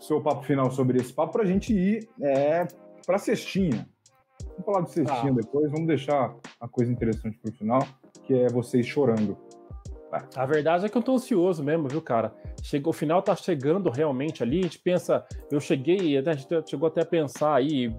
[0.00, 2.66] seu papo final sobre esse papo para a gente ir é,
[3.04, 3.88] para a cestinha.
[4.58, 5.40] Vamos falar de cestinha Tá.
[5.40, 7.86] depois, vamos deixar a coisa interessante para o final,
[8.24, 9.36] que é vocês chorando.
[10.34, 12.34] A verdade é que eu tô ansioso mesmo, viu, cara?
[12.62, 14.60] Chegou, o final tá chegando realmente ali.
[14.60, 17.94] A gente pensa, eu cheguei, até- a gente chegou até a pensar aí,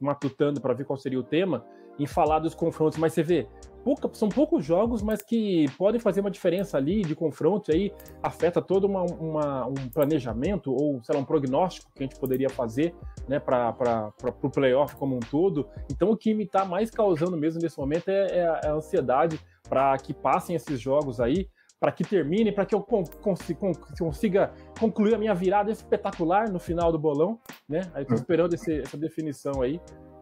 [0.00, 1.64] matutando para ver qual seria o tema,
[1.98, 3.48] em falar dos confrontos, mas você vê,
[3.96, 8.60] pouca- são poucos jogos, mas que podem fazer uma diferença ali de confrontos aí, afeta
[8.60, 12.94] todo uma- uma- um planejamento ou, sei lá, um prognóstico que a gente poderia fazer,
[13.26, 15.66] né, para o playoff como um todo.
[15.90, 18.72] Então, o que me tá mais causando mesmo nesse momento é, é a- é a
[18.74, 21.48] ansiedade para que passem esses jogos aí,
[21.80, 26.50] para que terminem, para que eu con- consi- con- consiga concluir a minha virada espetacular
[26.50, 27.82] no final do bolão, né?
[27.94, 29.80] Aí tô esperando esse- essa definição aí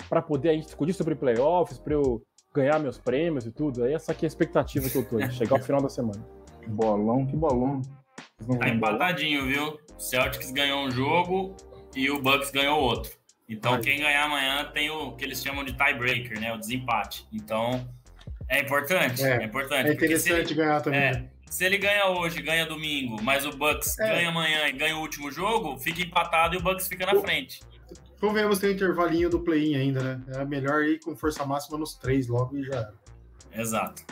[0.08, 2.22] para poder aí discutir sobre playoffs, para eu
[2.56, 3.84] ganhar meus prêmios e tudo.
[3.84, 6.26] Aí essa aqui é a expectativa que eu tô, de chegar ao final da semana.
[6.66, 7.80] Bolão, que bolão.
[8.58, 9.78] Tá empatadinho, viu?
[9.96, 11.54] O Celtics ganhou um jogo
[11.94, 13.10] e o Bucks ganhou outro.
[13.48, 13.80] Então, Ai.
[13.80, 16.52] quem ganhar amanhã tem o que eles chamam de tiebreaker, né?
[16.52, 17.26] O desempate.
[17.32, 17.86] Então,
[18.48, 19.22] é importante.
[19.24, 19.88] É, É, importante.
[19.90, 21.00] É interessante ganhar também.
[21.00, 21.12] É.
[21.12, 21.28] né?
[21.48, 24.08] Se ele ganha hoje, ganha domingo, mas o Bucks É.
[24.08, 27.20] ganha amanhã e ganha o último jogo, fica empatado e o Bucks fica na O-
[27.22, 27.60] frente.
[28.20, 30.22] Convenhamos ter um intervalinho do play-in ainda, né?
[30.28, 32.94] É melhor ir com força máxima nos três logo e já era.
[33.52, 34.04] Exato.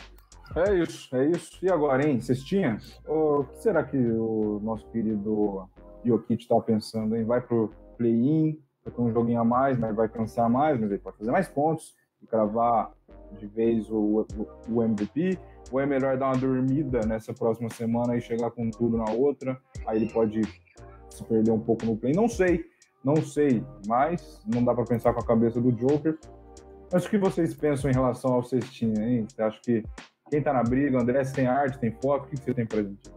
[0.55, 1.57] É isso, é isso.
[1.63, 2.21] E agora, hein?
[2.21, 2.77] Cestinha?
[3.07, 5.67] O que será que o nosso querido
[6.03, 7.25] Jokic está pensando, hein?
[7.25, 10.99] Vai pro play-in, vai ter um joguinho a mais, mas vai cansar mais, mas ele
[10.99, 12.91] pode fazer mais pontos e cravar
[13.37, 15.37] de vez o, o, o MVP.
[15.71, 19.59] Ou é melhor dar uma dormida nessa próxima semana e chegar com tudo na outra?
[19.87, 20.41] Aí ele pode
[21.09, 22.13] se perder um pouco no play.
[22.13, 22.65] Não sei,
[23.05, 26.17] não sei, mas não dá para pensar com a cabeça do Joker.
[26.91, 29.25] Mas o que vocês pensam em relação ao Cestinha, hein?
[29.29, 29.83] Você acha que
[30.31, 32.81] quem tá na briga, André, você tem arte, tem foto, o que você tem pra
[32.81, 33.09] gente?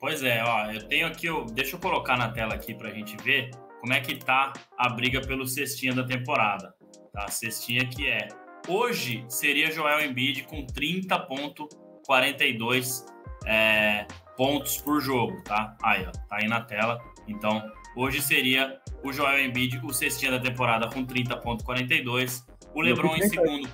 [0.00, 3.16] Pois é, ó, eu tenho aqui, o- deixa eu colocar na tela aqui pra gente
[3.22, 6.74] ver como é que tá a briga pelo cestinha da temporada.
[7.12, 7.28] Tá?
[7.28, 8.26] Cestinha que é.
[8.68, 13.04] Hoje seria Joel Embiid com 30,42
[13.46, 15.76] é, pontos por jogo, tá?
[15.82, 16.98] Aí, ó, tá aí na tela.
[17.28, 17.62] Então,
[17.96, 22.44] hoje seria o Joel Embiid, o cestinha da temporada, com 30,42.
[22.74, 23.68] O LeBron em segundo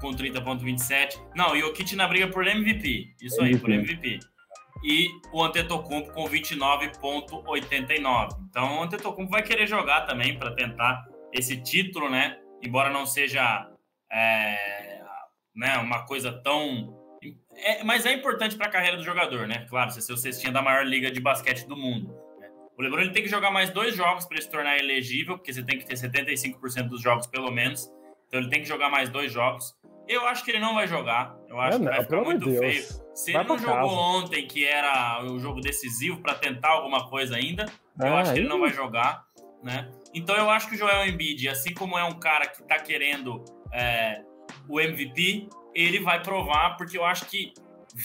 [0.00, 1.20] com 30,27.
[1.34, 3.14] Não, o Jokic na briga por MVP.
[3.20, 4.20] Isso aí, por MVP
[4.84, 8.36] e o Antetokounmpo com 29.89.
[8.50, 12.38] Então o Antetokounmpo vai querer jogar também para tentar esse título, né?
[12.62, 13.66] Embora não seja
[14.12, 15.00] é,
[15.56, 17.02] né, uma coisa tão
[17.56, 19.66] é, mas é importante para a carreira do jogador, né?
[19.70, 22.14] Claro, você ser o cestinha da maior liga de basquete do mundo.
[22.76, 25.52] O LeBron ele tem que jogar mais dois jogos para ele se tornar elegível, porque
[25.52, 27.88] você tem que ter 75% dos jogos pelo menos.
[28.26, 29.74] Então ele tem que jogar mais dois jogos.
[30.08, 31.34] Eu acho que ele não vai jogar.
[31.48, 32.72] Eu acho É, que não, vai ficar muito de feio.
[32.72, 33.02] Deus.
[33.14, 33.86] Se Vai ele não jogou casa.
[34.00, 37.64] ontem, que era o jogo decisivo para tentar alguma coisa ainda,
[37.98, 39.24] eu Ah, acho que ele não vai jogar,
[39.62, 39.88] né?
[40.12, 43.44] Então eu acho que o Joel Embiid, assim como é um cara que tá querendo
[43.72, 44.20] é,
[44.68, 47.54] o MVP, ele vai provar, porque eu acho que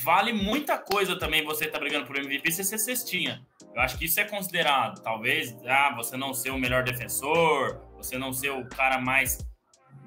[0.03, 3.41] vale muita coisa também você tá brigando por MVP se você cestinha.
[3.73, 5.01] Eu acho que isso é considerado.
[5.01, 9.37] Talvez, ah, você não ser o melhor defensor, você não ser o cara mais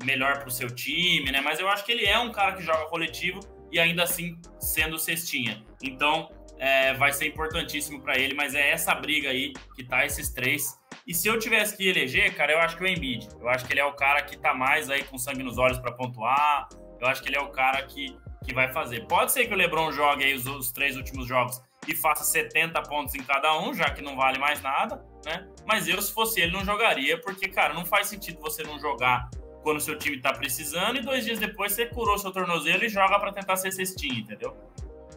[0.05, 1.41] melhor pro seu time, né?
[1.41, 3.41] Mas eu acho que ele é um cara que joga coletivo
[3.71, 5.65] e ainda assim sendo cestinha.
[5.83, 10.29] Então, é, vai ser importantíssimo para ele, mas é essa briga aí que tá esses
[10.31, 10.79] três.
[11.05, 13.29] E se eu tivesse que eleger, cara, eu acho que o Embiid.
[13.41, 15.79] Eu acho que ele é o cara que tá mais aí com sangue nos olhos
[15.79, 16.69] para pontuar.
[17.01, 19.07] Eu acho que ele é o cara que, que vai fazer.
[19.07, 22.83] Pode ser que o LeBron jogue aí os, os três últimos jogos e faça 70
[22.83, 25.49] pontos em cada um, já que não vale mais nada, né?
[25.67, 29.31] Mas eu, se fosse ele, não jogaria, porque, cara, não faz sentido você não jogar
[29.63, 33.19] quando seu time tá precisando e dois dias depois você curou seu tornozelo e joga
[33.19, 34.57] para tentar ser cestinho, entendeu?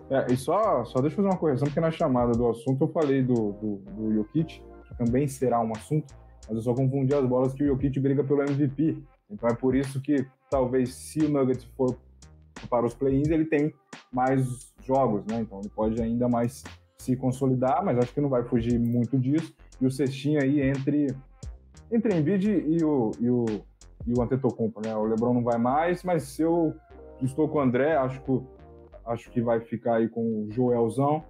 [0.09, 2.87] É, e só, só deixa eu fazer uma correção, porque na chamada do assunto eu
[2.89, 6.13] falei do, do, do Jokic, que também será um assunto,
[6.47, 9.01] mas eu só confundi as bolas que o Jokic briga pelo MVP.
[9.31, 11.97] Então é por isso que talvez se o Nuggets for
[12.65, 13.73] para os play-ins, ele tem
[14.11, 15.41] mais jogos, né?
[15.41, 16.63] Então ele pode ainda mais
[16.97, 19.53] se consolidar, mas acho que não vai fugir muito disso.
[19.79, 21.07] E o cestinho aí entre
[21.91, 23.45] entre Embiid e o, e o,
[24.07, 24.95] e o Antetokounmpo, né?
[24.95, 26.73] O LeBron não vai mais, mas se eu
[27.21, 28.41] estou com o André, acho que,
[29.05, 31.23] acho que vai ficar aí com o Joelzão.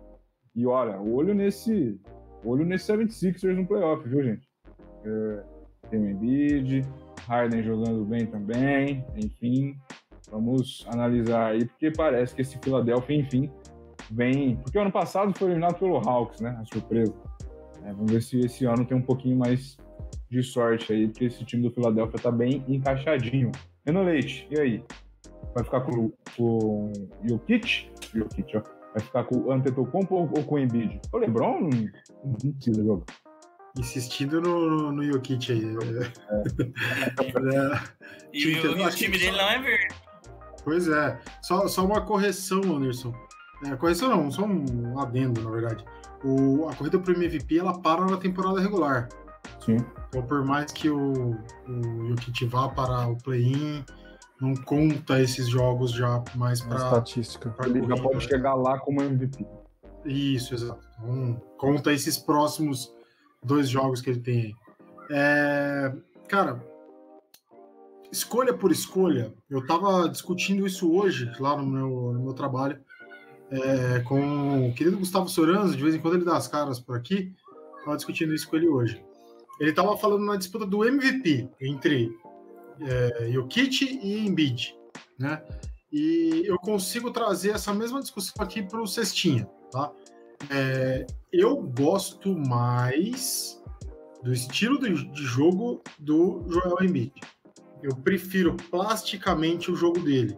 [0.56, 2.00] E olha, olho nesse
[2.44, 4.48] olho nesse 76ers no playoff, viu, gente?
[5.04, 5.44] É,
[5.90, 6.82] tem o Embiid,
[7.28, 9.76] Harden jogando bem também, enfim.
[10.32, 13.52] Vamos analisar aí, porque parece que esse Philadelphia, enfim,
[14.12, 14.58] vem.
[14.58, 16.58] Porque o ano passado foi eliminado pelo Hawks, né?
[16.60, 17.14] A surpresa.
[17.84, 19.78] É, vamos ver se esse ano tem um pouquinho mais
[20.30, 23.52] de sorte aí, porque esse time do Philadelphia tá bem encaixadinho.
[23.86, 24.84] Renan Leite, e aí?
[25.54, 26.92] Vai ficar com, com o
[27.24, 27.90] Jokic?
[28.14, 28.64] Jokic, ó.
[28.94, 31.00] Vai ficar com o Antetokounmpo ou, ou com o Embiid?
[31.12, 31.70] O LeBron não,
[32.24, 33.06] não precisa jogar.
[33.78, 35.62] Insistindo no, no, no Jokic aí.
[35.62, 36.44] É.
[37.58, 37.82] é.
[38.34, 40.05] e, o, e o time dele não é verde.
[40.66, 41.18] Pois é.
[41.44, 43.14] Só, só uma correção, Anderson.
[43.64, 45.86] É, correção não, só um adendo, na verdade.
[46.24, 49.08] O, a corrida pro MVP, ela para na temporada regular.
[49.64, 49.78] Sim.
[50.10, 53.86] Então, por mais que o, o Jokic vá para o play-in,
[54.42, 57.52] não conta esses jogos já mais para estatística.
[57.52, 59.46] Pra Ele já pode chegar lá como MVP.
[60.04, 60.86] Isso, exato.
[61.00, 62.92] Então, conta esses próximos
[63.44, 64.56] dois jogos que ele tem aí.
[65.12, 65.94] É,
[66.28, 66.60] cara,
[68.12, 72.80] escolha por escolha, eu estava discutindo isso hoje lá no meu, no meu trabalho
[73.52, 76.96] é, com o querido Gustavo Soranzo, de vez em quando ele dá as caras por
[76.96, 77.34] aqui,
[77.78, 79.04] estava discutindo isso com ele hoje.
[79.60, 82.12] Ele estava falando na disputa do MVP entre
[82.82, 84.76] é, e Embiid,
[85.18, 85.42] né?
[85.92, 89.92] E eu consigo trazer essa mesma discussão aqui para o Cestinha, tá?
[90.50, 93.62] É, eu gosto mais
[94.22, 97.14] do estilo de jogo do Joel Embiid.
[97.86, 100.36] Eu prefiro plasticamente o jogo dele.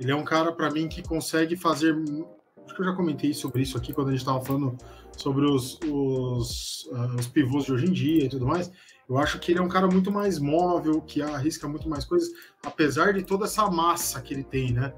[0.00, 1.94] Ele é um cara, para mim, que consegue fazer.
[1.94, 4.76] Acho que eu já comentei sobre isso aqui quando a gente estava falando
[5.16, 8.72] sobre os, os, uh, os pivôs de hoje em dia e tudo mais.
[9.08, 12.28] Eu acho que ele é um cara muito mais móvel, que arrisca muito mais coisas,
[12.64, 14.92] apesar de toda essa massa que ele tem, né?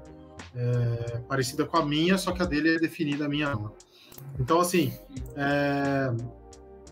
[0.55, 3.53] É, parecida com a minha, só que a dele é definida a minha.
[4.39, 4.91] Então, assim,
[5.35, 6.11] é,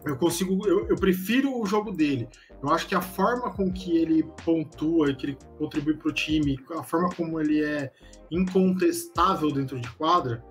[0.06, 2.28] eu consigo, eu, eu, prefiro o jogo dele.
[2.62, 6.60] Eu acho que a forma com que ele pontua, que ele contribui para o time,
[6.78, 7.92] a forma como ele é
[8.30, 10.44] incontestável dentro de quadra,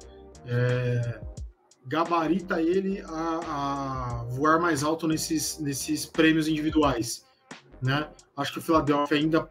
[0.47, 1.21] é,
[1.87, 7.25] gabarita ele a, a, voar mais alto nesses, nesses prêmios individuais.
[7.81, 8.09] Né?
[8.37, 9.49] Acho que o Philadelphia ainda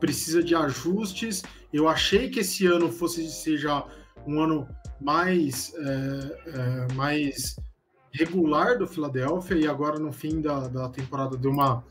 [0.00, 1.42] precisa de ajustes.
[1.72, 3.84] Eu achei que esse ano fosse seja
[4.26, 4.68] um ano
[5.00, 7.56] mais, é, é, mais
[8.14, 11.84] regular do Philadelphia e agora no fim da, da temporada deu uma,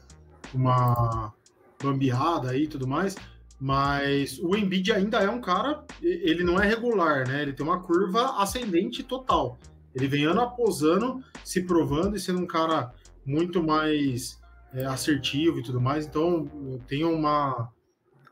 [0.54, 1.34] uma
[1.82, 3.16] bambeada aí e tudo mais.
[3.60, 7.42] Mas o Embiid ainda é um cara, ele não é regular, né?
[7.42, 9.58] Ele tem uma curva ascendente total.
[9.94, 12.94] Ele vem ano após ano se provando e sendo um cara
[13.26, 14.42] muito mais
[14.74, 16.06] é, assertivo e tudo mais.
[16.06, 17.70] Então eu tenho uma,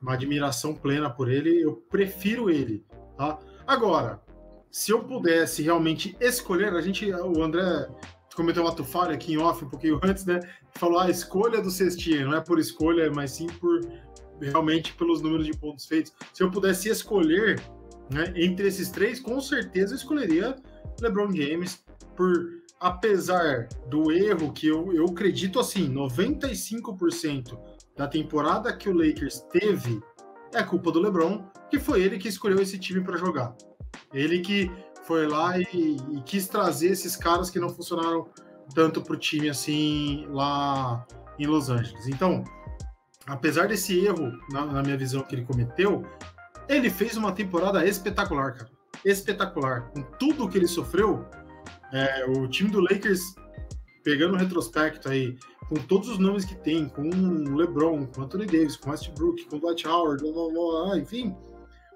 [0.01, 1.61] uma admiração plena por ele.
[1.61, 2.83] Eu prefiro ele,
[3.15, 3.37] tá?
[3.65, 4.21] Agora,
[4.71, 7.89] se eu pudesse realmente escolher, a gente, o André
[8.35, 10.39] cometeu uma falha aqui em off um pouquinho antes, né?
[10.75, 13.81] Falou a escolha do cestinha, não é por escolha, mas sim por
[14.41, 16.13] realmente pelos números de pontos feitos.
[16.33, 17.61] Se eu pudesse escolher,
[18.09, 20.55] né, entre esses três, com certeza eu escolheria
[20.99, 21.83] LeBron James
[22.15, 27.59] por apesar do erro que eu, eu acredito assim, 95%
[27.95, 30.01] da temporada que o Lakers teve
[30.53, 33.55] é culpa do LeBron, que foi ele que escolheu esse time para jogar.
[34.13, 34.71] Ele que
[35.03, 38.29] foi lá e, e, quis trazer esses caras que não funcionaram
[38.73, 41.05] tanto para o time assim lá
[41.39, 42.07] em Los Angeles.
[42.07, 42.43] Então,
[43.25, 46.05] apesar desse erro, na, na, minha visão, que ele cometeu,
[46.69, 48.69] ele fez uma temporada espetacular, cara.
[49.03, 49.91] Espetacular.
[49.91, 51.25] Com tudo que ele sofreu,
[51.91, 53.21] é, o time do Lakers,
[54.03, 58.45] pegando o retrospecto aí, com todos os nomes que tem, com o LeBron, com Anthony
[58.45, 61.35] Davis, com Westbrook, com Dwight Howard, blá, blá, blá, enfim,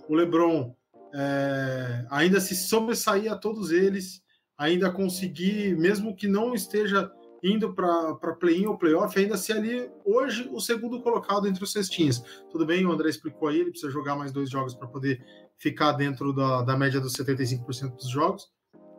[0.09, 0.73] o LeBron
[1.15, 4.21] é, ainda se sobressair a todos eles,
[4.57, 7.09] ainda conseguir, mesmo que não esteja
[7.41, 12.21] indo para play-in ou playoff, ainda ser ali hoje o segundo colocado entre os cestinhas.
[12.51, 15.23] Tudo bem, o André explicou aí, ele precisa jogar mais dois jogos para poder
[15.57, 18.49] ficar dentro da, da média dos 75% dos jogos,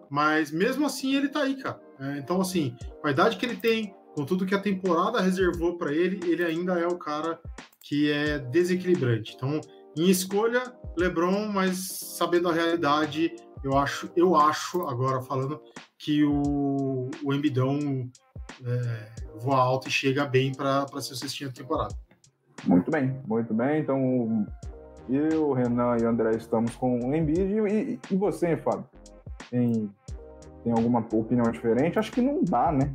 [0.09, 1.81] mas mesmo assim ele tá aí, cara.
[1.99, 5.77] É, então, assim, com a idade que ele tem, com tudo que a temporada reservou
[5.77, 7.39] para ele, ele ainda é o cara
[7.83, 9.35] que é desequilibrante.
[9.35, 9.61] Então,
[9.97, 10.63] em escolha,
[10.97, 11.79] LeBron, mas
[12.17, 15.61] sabendo a realidade, eu acho, eu acho agora falando
[15.99, 17.79] que o, o Embidão
[18.65, 21.95] é, voa alto e chega bem para ser o cestinho da temporada.
[22.65, 23.81] Muito bem, muito bem.
[23.81, 24.47] Então,
[25.09, 27.41] Eu, Renan e André estamos com o Embiid.
[27.41, 28.85] E, e você, Fábio?
[29.51, 29.91] Tem,
[30.65, 31.99] tem alguma opinião diferente?
[31.99, 32.93] Acho que não dá, né?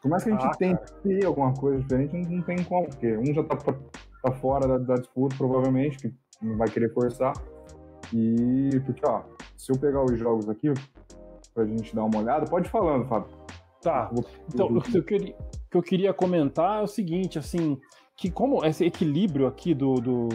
[0.00, 2.88] Por mais que a gente ah, tente ter alguma coisa diferente, não, não tem como.
[2.88, 7.32] Porque um já tá, tá fora da, da, disputa, provavelmente, que não vai querer forçar.
[8.12, 9.22] E porque, ó,
[9.56, 10.72] se eu pegar os jogos aqui,
[11.54, 13.30] pra gente dar uma olhada, pode ir falando, Fábio.
[13.80, 14.10] Tá.
[14.52, 15.34] Então, o que eu queria,
[15.70, 17.78] que eu queria comentar é o seguinte, assim,
[18.16, 20.28] que como esse equilíbrio aqui do, do,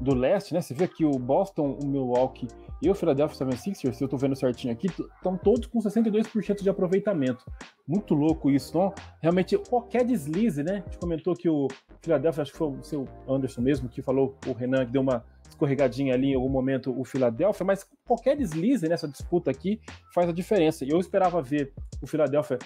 [0.00, 0.60] do leste, né?
[0.60, 2.46] Você vê aqui o Boston, o Milwaukee
[2.82, 6.68] e o Philadelphia 76ers, se eu tô vendo certinho aqui, estão todos com 62% de
[6.68, 7.44] aproveitamento.
[7.86, 10.84] Muito louco isso, então realmente qualquer deslize, né?
[10.86, 11.66] A gente comentou que o
[12.00, 15.24] Philadelphia, acho que foi o seu Anderson mesmo que falou, o Renan que deu uma
[15.54, 19.80] escorregadinha ali em algum momento o Philadelphia, mas qualquer deslize nessa disputa aqui
[20.12, 20.84] faz a diferença.
[20.84, 22.58] E eu esperava ver o Philadelphia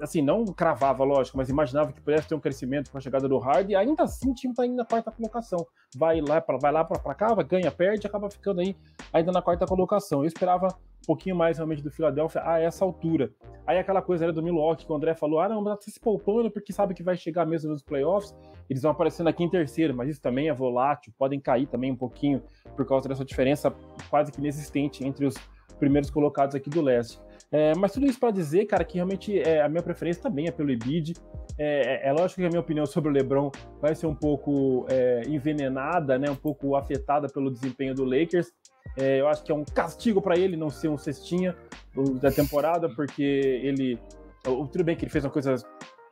[0.00, 3.38] assim, não cravava, lógico, mas imaginava que pudesse ter um crescimento com a chegada do
[3.38, 5.66] Hard, e ainda assim o time está indo na quarta colocação.
[5.96, 8.76] Vai lá para vai lá para cá, ganha, perde, acaba ficando aí
[9.12, 10.20] ainda na quarta colocação.
[10.20, 13.30] Eu esperava um pouquinho mais realmente do Philadelphia a essa altura.
[13.66, 16.00] Aí aquela coisa era do Milwaukee, que o André falou: ah, não, mas tá se
[16.00, 18.34] poupando porque sabe que vai chegar mesmo nos playoffs.
[18.68, 21.96] Eles vão aparecendo aqui em terceiro, mas isso também é volátil, podem cair também um
[21.96, 22.42] pouquinho
[22.76, 23.74] por causa dessa diferença
[24.10, 25.34] quase que inexistente entre os
[25.78, 27.18] primeiros colocados aqui do leste.
[27.50, 30.50] É, mas tudo isso para dizer, cara, que realmente é, a minha preferência também é
[30.50, 31.14] pelo Embiid.
[31.58, 34.86] É, é, é, lógico que a minha opinião sobre o LeBron vai ser um pouco
[34.88, 38.52] é, envenenada, né, um pouco afetada pelo desempenho do Lakers.
[38.96, 41.56] É, eu acho que é um castigo para ele não ser um cestinha
[42.20, 43.98] da temporada, porque ele.
[44.42, 45.56] Tudo bem que ele fez uma coisa.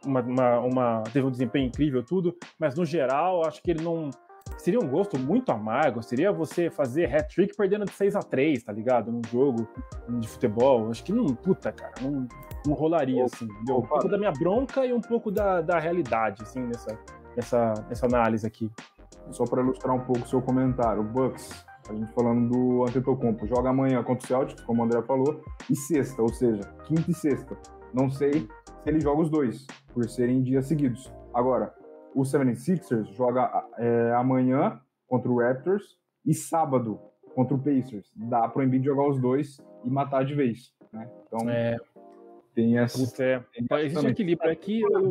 [0.05, 4.11] Uma, uma, uma, teve um desempenho incrível, tudo, mas no geral, acho que ele não,
[4.59, 8.73] seria um gosto muito amargo, seria você fazer hat-trick perdendo de 6 a 3 tá
[8.73, 9.11] ligado?
[9.13, 9.69] Num jogo
[10.09, 10.91] de futebol.
[10.91, 12.27] Acho que não, puta, cara, não,
[12.67, 13.49] não rolaria, assim.
[13.69, 16.99] Um pouco da minha bronca e um pouco da, da realidade, assim, nessa,
[17.37, 18.71] nessa, nessa análise aqui.
[19.31, 23.47] Só para ilustrar um pouco o seu comentário, o Bucks, a gente falando do Antetokounmpo,
[23.47, 27.15] joga amanhã contra o Celtics, como o André falou, e sexta, ou seja, quinta e
[27.15, 27.57] sexta.
[27.93, 31.11] Não sei se ele joga os dois, por serem dias seguidos.
[31.35, 31.75] Agora,
[32.16, 36.98] o 76ers joga é, amanhã contra o Raptors e sábado
[37.35, 38.11] contra o Pacers.
[38.16, 41.11] Dá pro Embiid jogar os dois e matar de vez, né?
[41.26, 41.76] Então, é.
[42.55, 43.22] tem essa...
[43.22, 43.44] É.
[43.52, 44.81] Tem Existe equilíbrio aqui...
[44.81, 45.11] Eu...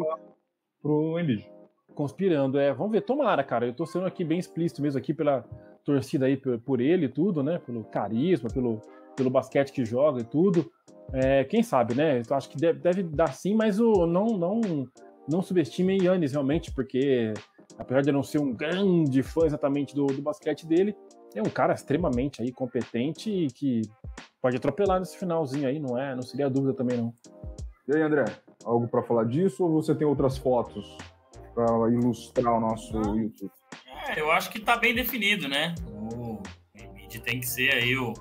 [0.81, 1.47] Pro Embiid.
[1.93, 2.73] Conspirando, é.
[2.73, 3.67] Vamos ver, tomara, cara.
[3.67, 5.45] Eu tô sendo aqui bem explícito mesmo aqui pela
[5.83, 7.59] torcida aí por, por ele e tudo, né?
[7.59, 8.81] Pelo carisma, pelo,
[9.15, 10.71] pelo basquete que joga e tudo.
[11.13, 12.23] É, quem sabe, né?
[12.27, 14.87] Eu acho que deve, deve, dar sim, mas o, não, não
[15.27, 17.33] não subestimem Yannis realmente, porque
[17.77, 20.95] apesar de não ser um grande fã exatamente do, do basquete dele,
[21.33, 23.81] é um cara extremamente aí competente e que
[24.41, 26.15] pode atropelar nesse finalzinho aí, não é?
[26.15, 27.13] Não seria dúvida também não.
[27.87, 28.25] E aí, André,
[28.63, 30.97] algo para falar disso ou você tem outras fotos
[31.53, 33.51] para ilustrar o nosso YouTube?
[34.07, 35.75] É, eu acho que tá bem definido, né?
[35.91, 36.41] O
[36.75, 38.13] Embiid tem que ser aí o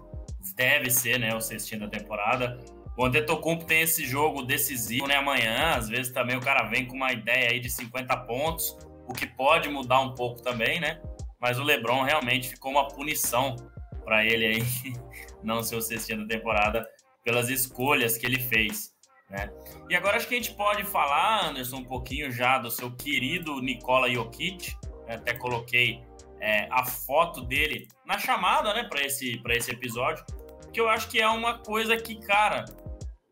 [0.57, 2.59] deve ser, né, o cestinho da temporada.
[2.97, 5.17] O Antetokounmpo tem esse jogo decisivo, né?
[5.17, 8.77] Amanhã, às vezes também o cara vem com uma ideia aí de 50 pontos,
[9.09, 11.01] o que pode mudar um pouco também, né?
[11.41, 13.57] Mas o LeBron realmente ficou uma punição
[14.05, 14.63] para ele aí
[15.43, 16.89] não ser o cestinho da temporada
[17.25, 18.95] pelas escolhas que ele fez,
[19.29, 19.51] né?
[19.91, 23.61] E agora acho que a gente pode falar, Anderson, um pouquinho já do seu querido
[23.61, 24.77] Nikola Jokic.
[25.09, 26.03] Até coloquei
[26.41, 30.25] é, a foto dele na chamada, né, para esse, esse episódio,
[30.73, 32.65] que eu acho que é uma coisa que, cara,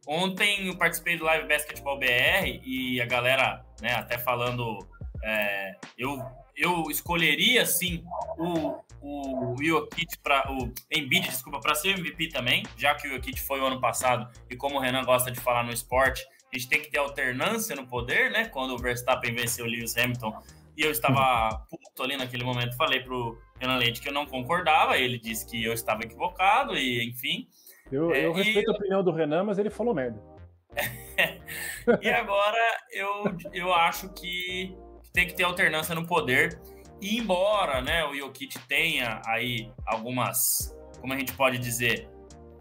[0.06, 4.78] Ontem eu participei do Live Basketball BR e a galera, né, até falando,
[5.22, 6.20] é, eu,
[6.56, 8.04] eu escolheria sim
[8.36, 13.40] o, o Jokic para o Embiid, desculpa, para ser MVP também, já que o Jokic
[13.40, 16.68] foi o ano passado e como o Renan gosta de falar no esporte, a gente
[16.68, 18.46] tem que ter alternância no poder, né?
[18.46, 20.38] Quando o Verstappen venceu o Lewis Hamilton
[20.76, 24.98] e eu estava puto ali naquele momento, falei pro Renan Leite que eu não concordava,
[24.98, 27.48] ele disse que eu estava equivocado e enfim.
[27.90, 28.74] Eu, é, eu respeito e...
[28.74, 30.22] a opinião do Renan, mas ele falou merda.
[32.00, 32.58] e agora
[32.90, 34.74] eu, eu acho que
[35.12, 36.60] tem que ter alternância no poder.
[37.00, 42.08] E embora né, o Jokic tenha aí algumas, como a gente pode dizer,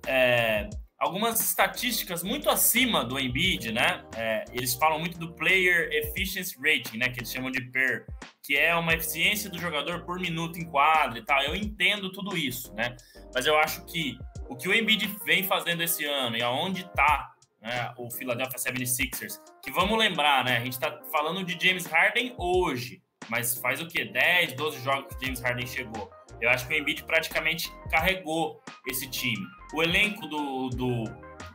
[0.07, 0.67] é,
[1.01, 4.03] algumas estatísticas muito acima do Embiid, né?
[4.15, 7.09] É, eles falam muito do Player Efficiency Rating, né?
[7.09, 8.05] Que eles chamam de PER,
[8.43, 11.41] que é uma eficiência do jogador por minuto em quadra e tal.
[11.41, 12.95] Eu entendo tudo isso, né?
[13.33, 14.17] Mas eu acho que
[14.51, 19.39] o que o Embiid vem fazendo esse ano e aonde está né, o Philadelphia 76ers,
[19.63, 20.57] que vamos lembrar, né?
[20.57, 24.03] A gente está falando de James Harden hoje, mas faz o quê?
[24.03, 26.11] 10, 12 jogos que James Harden chegou.
[26.41, 29.47] Eu acho que o Embiid praticamente carregou esse time.
[29.73, 31.05] O elenco do, do,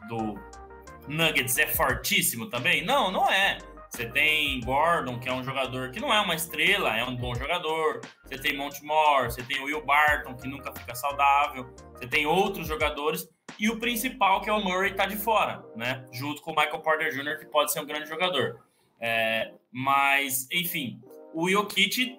[0.09, 0.35] do
[1.07, 2.83] Nuggets é fortíssimo também?
[2.83, 3.59] Não, não é.
[3.97, 7.35] Você tem Gordon, que é um jogador que não é uma estrela, é um bom
[7.35, 8.03] jogador.
[8.23, 11.75] Você tem Montemore, você tem Will Barton, que nunca fica saudável.
[11.95, 13.27] Você tem outros jogadores.
[13.59, 16.05] E o principal, que é o Murray, está de fora, né?
[16.13, 18.61] Junto com o Michael Porter Jr., que pode ser um grande jogador.
[19.01, 21.01] É, mas, enfim,
[21.33, 22.19] o Jokic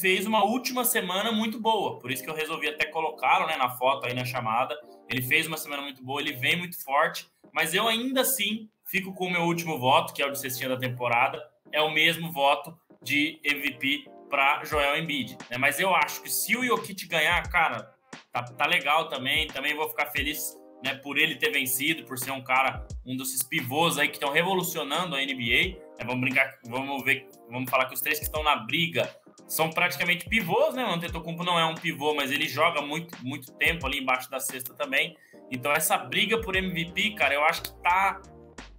[0.00, 1.98] fez uma última semana muito boa.
[1.98, 4.74] Por isso que eu resolvi até colocá-lo né, na foto aí na chamada.
[5.06, 9.12] Ele fez uma semana muito boa, ele vem muito forte, mas eu ainda assim fico
[9.14, 11.42] com o meu último voto, que é o de cestinha da temporada.
[11.72, 15.36] É o mesmo voto de MVP para Joel Embiid.
[15.50, 15.58] Né?
[15.58, 17.94] Mas eu acho que se o Jokic ganhar, cara,
[18.32, 19.46] tá, tá legal também.
[19.48, 23.42] Também vou ficar feliz né, por ele ter vencido, por ser um cara, um desses
[23.42, 25.78] pivôs aí que estão revolucionando a NBA.
[25.98, 29.08] É, vamos brincar, vamos ver, vamos falar que os três que estão na briga
[29.46, 30.84] são praticamente pivôs, né?
[30.84, 34.38] O Antetokounmpo não é um pivô, mas ele joga muito, muito tempo ali embaixo da
[34.38, 35.16] cesta também.
[35.50, 38.20] Então essa briga por MVP, cara, eu acho que tá,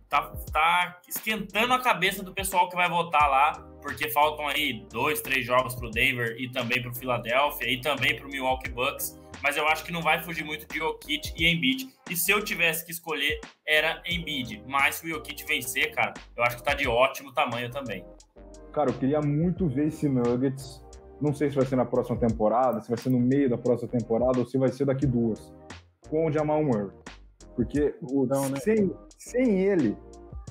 [0.10, 5.22] tá, tá esquentando a cabeça do pessoal que vai votar lá, porque faltam aí dois,
[5.22, 9.18] três jogos pro Denver e também pro Philadelphia e também pro Milwaukee Bucks.
[9.42, 11.90] Mas eu acho que não vai fugir muito de Jokic e Embiid.
[12.10, 14.64] E se eu tivesse que escolher, era Embiid.
[14.68, 18.04] Mas se o Jokic vencer, cara, eu acho que tá de ótimo tamanho também.
[18.74, 20.84] Cara, eu queria muito ver esse Nuggets.
[21.22, 23.90] Não sei se vai ser na próxima temporada, se vai ser no meio da próxima
[23.90, 25.54] temporada ou se vai ser daqui duas.
[26.10, 26.92] Com o Jamal Murray.
[27.56, 28.60] Porque o, não, né?
[28.60, 29.98] sem, sem ele,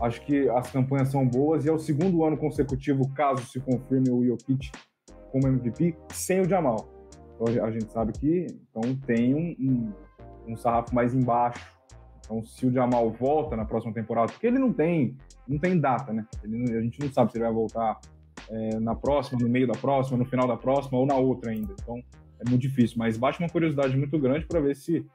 [0.01, 4.11] acho que as campanhas são boas e é o segundo ano consecutivo, caso se confirme
[4.11, 4.71] o Jokic
[5.33, 6.87] como MVP, sem o Jamal.
[7.35, 11.77] Então a gente sabe que então, tem um, um, um sarrafo mais embaixo.
[12.21, 15.17] Então, se o Jamal volta na próxima temporada, porque ele não tem
[15.47, 16.27] não tem data, né?
[16.45, 17.99] Ele, a gente não sabe se ele vai voltar
[18.51, 21.73] é, na próxima, no meio da próxima, no final da próxima ou na outra ainda.
[21.81, 22.03] Então
[22.39, 25.07] é muito difícil, mas bate uma curiosidade muito grande para ver se,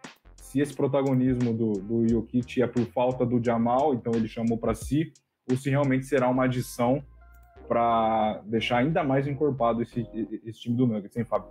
[0.54, 4.76] se esse protagonismo do, do Jokic é por falta do Jamal, então ele chamou para
[4.76, 5.12] si,
[5.49, 7.04] ou se realmente será uma adição
[7.68, 10.08] para deixar ainda mais encorpado esse,
[10.45, 11.49] esse time do Nuggets, hein, Fábio?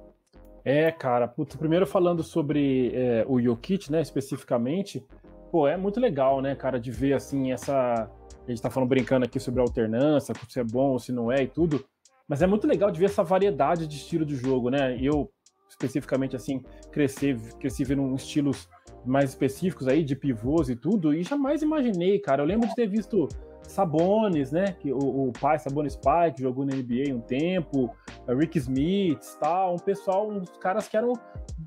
[0.65, 5.05] É, cara, putz, primeiro falando sobre é, o Jokic, né, especificamente,
[5.51, 7.75] pô, é muito legal, né, cara, de ver, assim, essa,
[8.05, 11.33] a gente está falando brincando aqui sobre a alternância, se é bom ou se não
[11.33, 11.85] é e tudo,
[12.29, 14.97] mas é muito legal de ver essa variedade de estilo de jogo, né?
[15.03, 15.29] Eu,
[15.69, 18.69] especificamente, assim, cresci, cresci vendo estilos
[19.05, 22.43] mais específicos aí, de pivôs e tudo, e jamais imaginei, cara.
[22.43, 23.29] Eu lembro de ter visto
[23.63, 24.77] Sabonis, né?
[24.81, 27.95] Que o, o pai Sabonis Pai, que jogou na NBA um tempo,
[28.29, 31.13] Rick Smith, tal, um pessoal, uns caras que eram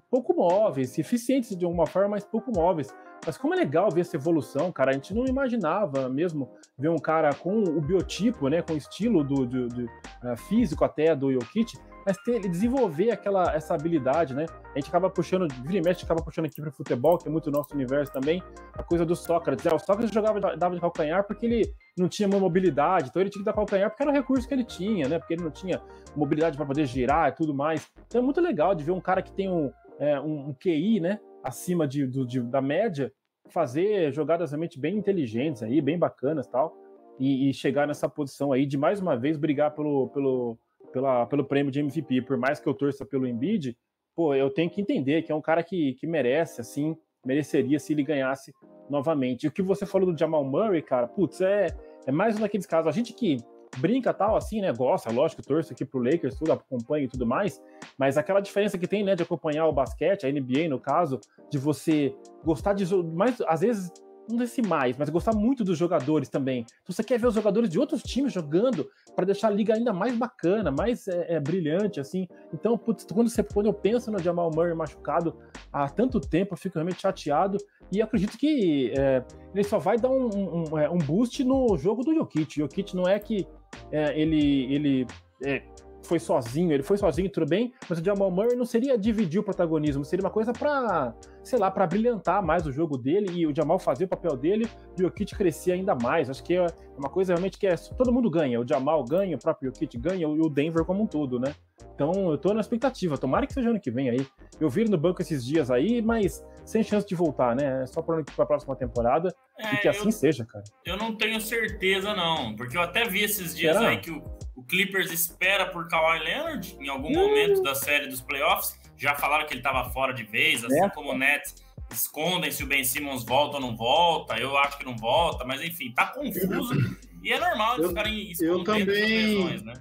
[0.09, 2.93] pouco móveis, eficientes de alguma forma, mas pouco móveis.
[3.25, 4.91] Mas como é legal ver essa evolução, cara.
[4.91, 9.23] A gente não imaginava mesmo ver um cara com o biotipo, né, com o estilo
[9.23, 11.75] do, do, do uh, físico até do Jokic,
[12.05, 14.45] mas ter, desenvolver aquela essa habilidade, né?
[14.73, 17.49] A gente acaba puxando, vira e mexe, acaba puxando aqui para futebol, que é muito
[17.49, 18.43] nosso universo também,
[18.73, 19.65] a coisa do Sócrates.
[19.65, 23.41] É, o Sócrates jogava dava de calcanhar porque ele não tinha mobilidade, então ele tinha
[23.41, 25.19] que dar calcanhar porque era o recurso que ele tinha, né?
[25.19, 25.81] Porque ele não tinha
[26.15, 27.89] mobilidade para poder girar e tudo mais.
[28.07, 30.99] Então é muito legal de ver um cara que tem um, é, um, um QI,
[30.99, 31.19] né?
[31.45, 33.13] acima de, do, de, da média,
[33.49, 36.75] fazer jogadas realmente bem inteligentes aí, bem bacanas tal,
[37.19, 40.57] e, e, chegar nessa posição aí de mais uma vez brigar pelo, pelo,
[40.95, 42.21] pela, pelo prêmio de MVP.
[42.21, 43.77] Por mais que eu torça pelo Embiid,
[44.15, 47.91] pô, eu tenho que entender que é um cara que, que merece, assim, mereceria se
[47.91, 48.53] ele ganhasse
[48.89, 49.43] novamente.
[49.43, 51.67] E o que você falou do Jamal Murray, cara, putz, é,
[52.07, 52.87] é mais um daqueles casos.
[52.87, 53.35] A gente que
[53.77, 54.71] brinca tal, assim, né?
[54.71, 57.61] Gosta, lógico, torce aqui pro Lakers, tudo, acompanha e tudo mais,
[57.97, 61.19] mas aquela diferença que tem, né, de acompanhar o basquete, a NBA no caso,
[61.49, 62.85] de você gostar de.
[63.03, 63.91] mais às vezes
[64.29, 66.65] não sei se mais, mas gostar muito dos jogadores também.
[66.83, 69.93] Então você quer ver os jogadores de outros times jogando para deixar a liga ainda
[69.93, 72.27] mais bacana, mais é, é, brilhante, assim.
[72.53, 75.35] Então, putz, quando, você, quando eu penso no Jamal Murray machucado
[75.71, 77.57] há tanto tempo, eu fico realmente chateado
[77.91, 79.23] e acredito que é,
[79.53, 82.59] ele só vai dar um, um, um, é, boost no jogo do Jokic.
[82.59, 83.47] Jokic não é que
[83.91, 85.07] é, ele, ele
[85.43, 85.61] é,
[86.05, 89.43] foi sozinho, ele foi sozinho, tudo bem, mas o Jamal Murray não seria dividir o
[89.43, 93.55] protagonismo, seria uma coisa para, sei lá, para brilhantar mais o jogo dele e o
[93.55, 96.29] Jamal fazer o papel dele e o Jokic crescer ainda mais.
[96.29, 96.65] Acho que é
[96.97, 100.27] uma coisa realmente que é, todo mundo ganha, o Jamal ganha, o próprio Jokic ganha
[100.27, 101.53] e o Denver como um todo, né?
[101.95, 104.27] Então eu tô na expectativa, tomara que seja ano que vem aí.
[104.59, 107.83] Eu vi no banco esses dias aí, mas sem chance de voltar, né?
[107.83, 110.63] É só para a próxima temporada é, e que assim eu, seja, cara.
[110.85, 113.89] Eu não tenho certeza, não, porque eu até vi esses dias Será?
[113.89, 114.21] aí que o
[114.55, 117.27] o Clippers espera por Kawhi Leonard em algum uh.
[117.27, 118.79] momento da série dos playoffs.
[118.97, 120.89] Já falaram que ele estava fora de vez, assim é.
[120.89, 121.55] como o Nets
[121.91, 124.37] escondem se o Ben Simmons volta ou não volta.
[124.39, 126.73] Eu acho que não volta, mas enfim, tá confuso.
[127.21, 129.73] E é normal eles ficarem escondendo lesões, né?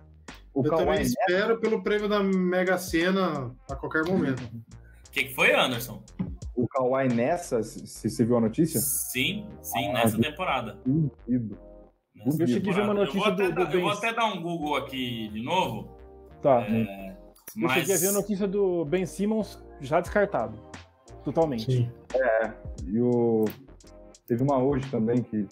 [0.55, 4.43] O eu Kawhi também espero pelo prêmio da Mega Sena a qualquer momento.
[4.43, 6.03] O que, que foi, Anderson?
[6.55, 8.81] O Kawhi nessa, se você viu a notícia?
[8.81, 10.79] Sim, sim, ah, nessa temporada.
[10.87, 11.59] Duvido.
[12.39, 14.27] Eu cheguei a ver uma notícia eu vou, do, do dar, eu vou até dar
[14.27, 15.91] um Google aqui de novo.
[16.41, 16.63] Tá.
[16.63, 17.15] É, eu
[17.57, 17.73] mas...
[17.73, 20.59] cheguei a ver a notícia do Ben Simmons já descartado.
[21.25, 21.71] Totalmente.
[21.71, 21.91] Sim.
[22.15, 22.53] É,
[22.87, 23.45] e o.
[24.27, 25.47] Teve uma hoje também que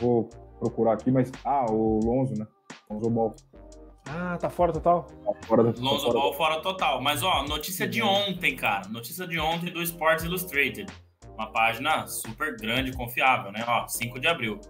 [0.00, 0.28] vou
[0.58, 1.30] procurar aqui, mas.
[1.44, 2.46] Ah, o Lonzo, né?
[2.90, 3.34] Lonzo Ball.
[4.06, 5.06] Ah, tá fora total?
[5.24, 6.12] Tá fora, Lonzo tá fora.
[6.12, 7.00] Ball fora total.
[7.00, 8.88] Mas, ó, notícia de ontem, cara.
[8.88, 10.86] Notícia de ontem do Sports Illustrated.
[11.34, 13.64] Uma página super grande e confiável, né?
[13.66, 14.60] Ó, 5 de abril.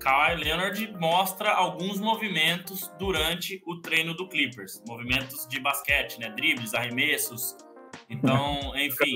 [0.00, 4.82] Kawhi Leonard mostra alguns movimentos durante o treino do Clippers.
[4.88, 6.30] Movimentos de basquete, né?
[6.30, 7.56] Dribles, arremessos.
[8.08, 9.14] Então, enfim.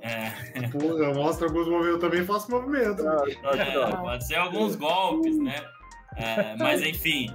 [0.00, 0.68] É...
[0.68, 1.94] Porra, mostra alguns movimentos.
[1.94, 3.02] Eu também faço movimento.
[3.02, 5.60] É, pode ser alguns golpes, né?
[6.16, 7.28] É, mas enfim.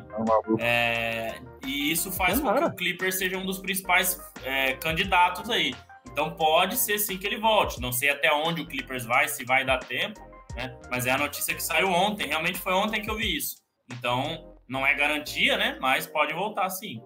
[0.59, 5.73] É, e isso faz com que o Clippers seja um dos principais é, candidatos aí.
[6.11, 7.81] Então pode ser sim que ele volte.
[7.81, 10.19] Não sei até onde o Clippers vai, se vai dar tempo,
[10.55, 10.77] né?
[10.89, 12.27] Mas é a notícia que saiu ontem.
[12.27, 13.57] Realmente foi ontem que eu vi isso.
[13.91, 15.77] Então não é garantia, né?
[15.79, 17.01] Mas pode voltar sim.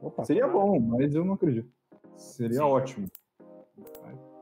[0.00, 1.70] Opa, seria bom, mas eu não acredito.
[2.16, 2.62] Seria sim.
[2.62, 3.08] ótimo.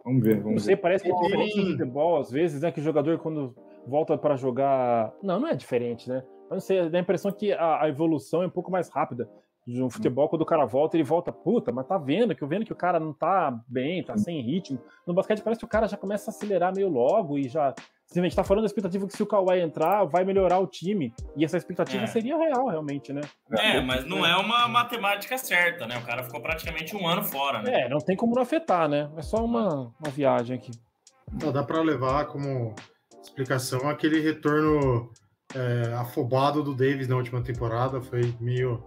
[0.05, 2.73] Vamos ver, vamos não sei, parece que é diferente no futebol, às vezes, né?
[2.73, 3.55] Que o jogador, quando
[3.87, 5.13] volta para jogar.
[5.23, 6.25] Não, não é diferente, né?
[6.51, 9.29] Eu não sei, dá a impressão que a, a, evolução é um pouco mais rápida.
[9.67, 12.65] No futebol, quando o cara volta, ele volta, puta, mas tá vendo que eu vendo
[12.65, 14.81] que o cara não tá bem, tá sem ritmo.
[15.07, 17.69] No basquete parece que o cara já começa a acelerar meio logo e já.
[17.69, 21.15] A gente tá falando da expectativa que se o Kawhi entrar, vai melhorar o time.
[21.37, 22.07] E essa expectativa é.
[22.09, 23.21] seria real, realmente, né?
[23.53, 25.97] É, mas não é uma matemática certa, né?
[25.99, 27.83] O cara ficou praticamente um ano fora, né?
[27.83, 29.09] É, não tem como não afetar, né?
[29.17, 30.73] É só uma, uma viagem aqui.
[31.41, 32.75] Não, dá para levar como
[33.23, 35.13] explicação aquele retorno
[35.55, 38.01] é, afobado do Davis na última temporada.
[38.01, 38.83] Foi meio,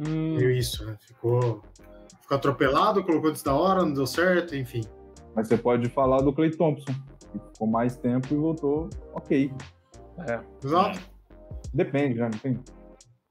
[0.00, 0.36] hum.
[0.36, 0.96] meio isso, né?
[1.00, 1.62] Ficou,
[2.20, 4.82] ficou atropelado, colocou antes da hora, não deu certo, enfim.
[5.34, 6.92] Mas você pode falar do Clay Thompson,
[7.32, 9.52] que ficou mais tempo e voltou ok.
[10.28, 10.40] É.
[10.64, 11.00] Exato.
[11.72, 12.30] Depende, né?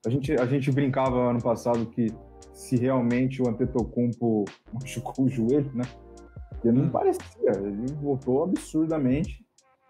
[0.06, 2.14] A, gente, a gente brincava ano passado que
[2.54, 5.84] se realmente o Antetokounmpo machucou o joelho, né?
[6.64, 6.90] Ele não hum.
[6.90, 9.45] parecia, ele voltou absurdamente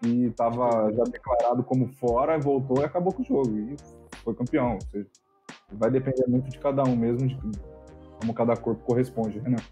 [0.06, 3.58] e estava já declarado como fora, voltou e acabou com o jogo.
[3.58, 3.76] E
[4.22, 4.74] foi campeão.
[4.74, 5.06] Ou seja,
[5.72, 7.36] vai depender muito de cada um mesmo, de
[8.20, 9.62] como cada corpo corresponde, Renan.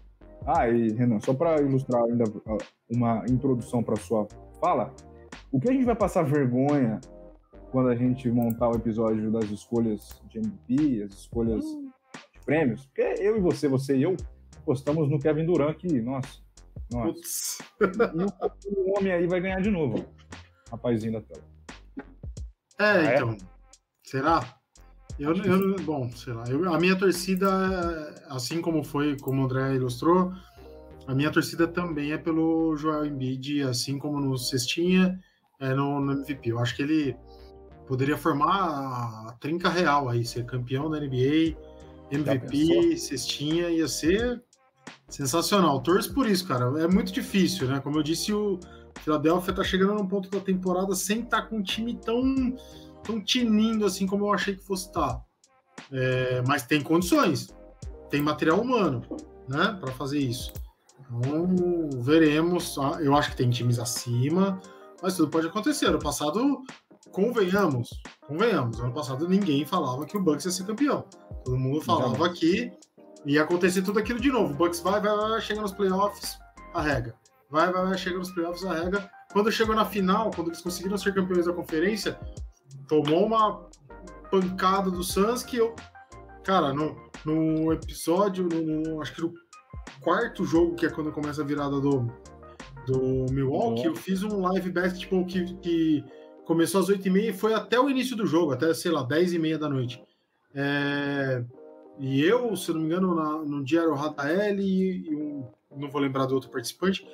[0.45, 2.25] Ah, e Renan, só para ilustrar ainda
[2.89, 4.27] uma introdução para sua
[4.61, 4.93] fala,
[5.51, 6.99] o que a gente vai passar vergonha
[7.71, 11.89] quando a gente montar o episódio das escolhas de MVP, as escolhas hum.
[12.33, 12.85] de prêmios?
[12.85, 14.15] Porque eu e você, você e eu,
[14.63, 16.45] postamos no Kevin Durant que, nossa,
[16.91, 17.63] nossa.
[18.65, 20.05] E o homem aí vai ganhar de novo.
[20.75, 21.43] Rapazinho da tela.
[22.79, 23.29] É, ah, então.
[23.31, 23.37] É?
[24.03, 24.57] Será?
[25.17, 26.43] Eu, eu, bom, sei lá.
[26.47, 27.47] Eu, a minha torcida,
[28.27, 30.33] assim como foi, como o André ilustrou,
[31.07, 35.19] a minha torcida também é pelo Joel Embiid, assim como no Cestinha,
[35.59, 36.51] é no, no MVP.
[36.51, 37.17] Eu acho que ele
[37.87, 41.55] poderia formar a trinca real aí, ser campeão da NBA,
[42.11, 44.43] MVP, Cestinha, ia ser
[45.07, 45.81] Sensacional.
[45.81, 46.65] Torço por isso, cara.
[46.81, 47.79] É muito difícil, né?
[47.79, 48.59] Como eu disse, o
[49.05, 52.23] Philadelphia tá chegando num ponto da temporada sem estar tá com um time tão,
[53.03, 55.13] tão tinindo assim como eu achei que fosse estar.
[55.13, 55.21] Tá.
[55.91, 57.53] É, mas tem condições.
[58.09, 59.03] Tem material humano,
[59.47, 59.77] né?
[59.79, 60.51] Para fazer isso.
[60.99, 62.79] Então, veremos.
[62.79, 64.59] Ah, eu acho que tem times acima,
[65.03, 65.91] mas tudo pode acontecer.
[65.91, 66.63] No passado,
[67.11, 67.89] convenhamos,
[68.27, 68.79] convenhamos.
[68.79, 71.05] Ano passado ninguém falava que o Bucks ia ser campeão.
[71.43, 72.71] Todo mundo falava que
[73.23, 74.51] e acontecer tudo aquilo de novo.
[74.53, 76.39] O Bucks vai, vai, vai, chega nos playoffs,
[76.73, 77.15] arrega.
[77.55, 79.09] Vai, vai, vai, chega nos playoffs, arrega.
[79.31, 82.19] Quando chegou na final, quando eles conseguiram ser campeões da conferência,
[82.85, 83.69] tomou uma
[84.29, 85.73] pancada do Suns que eu.
[86.43, 89.33] Cara, no, no episódio, no, no, acho que no
[90.01, 92.11] quarto jogo, que é quando começa a virada do,
[92.85, 96.03] do Milwaukee, eu fiz um live basketball que, que
[96.43, 99.69] começou às 8h30 e foi até o início do jogo, até, sei lá, 10h30 da
[99.69, 100.03] noite.
[100.53, 101.41] É,
[101.99, 105.47] e eu, se não me engano, na, no dia era o Radael e, e um,
[105.73, 107.07] não vou lembrar do outro participante,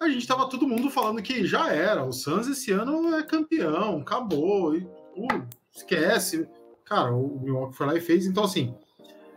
[0.00, 3.98] a gente tava todo mundo falando que já era, o Suns esse ano é campeão,
[3.98, 4.84] acabou, e,
[5.16, 6.48] uh, esquece.
[6.84, 8.74] Cara, o Milwaukee foi lá e fez, então assim,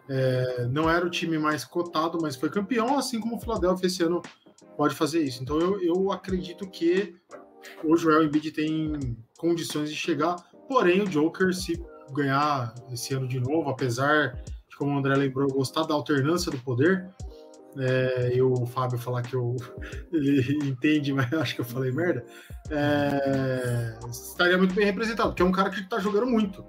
[0.10, 4.04] é, não era o time mais cotado, mas foi campeão, assim como o Philadelphia esse
[4.04, 4.22] ano
[4.78, 5.42] pode fazer isso.
[5.44, 7.16] Então eu, eu acredito que
[7.84, 10.36] o Joel Embiid tem condições de chegar,
[10.68, 11.84] porém o Joker, se
[12.14, 14.42] ganhar esse ano de novo, apesar
[14.82, 17.08] como o André lembrou, gostar da alternância do poder.
[17.78, 19.56] É, e o Fábio falar que eu,
[20.12, 22.26] ele entende, mas acho que eu falei merda.
[22.70, 26.66] É, estaria muito bem representado, porque é um cara que está jogando muito.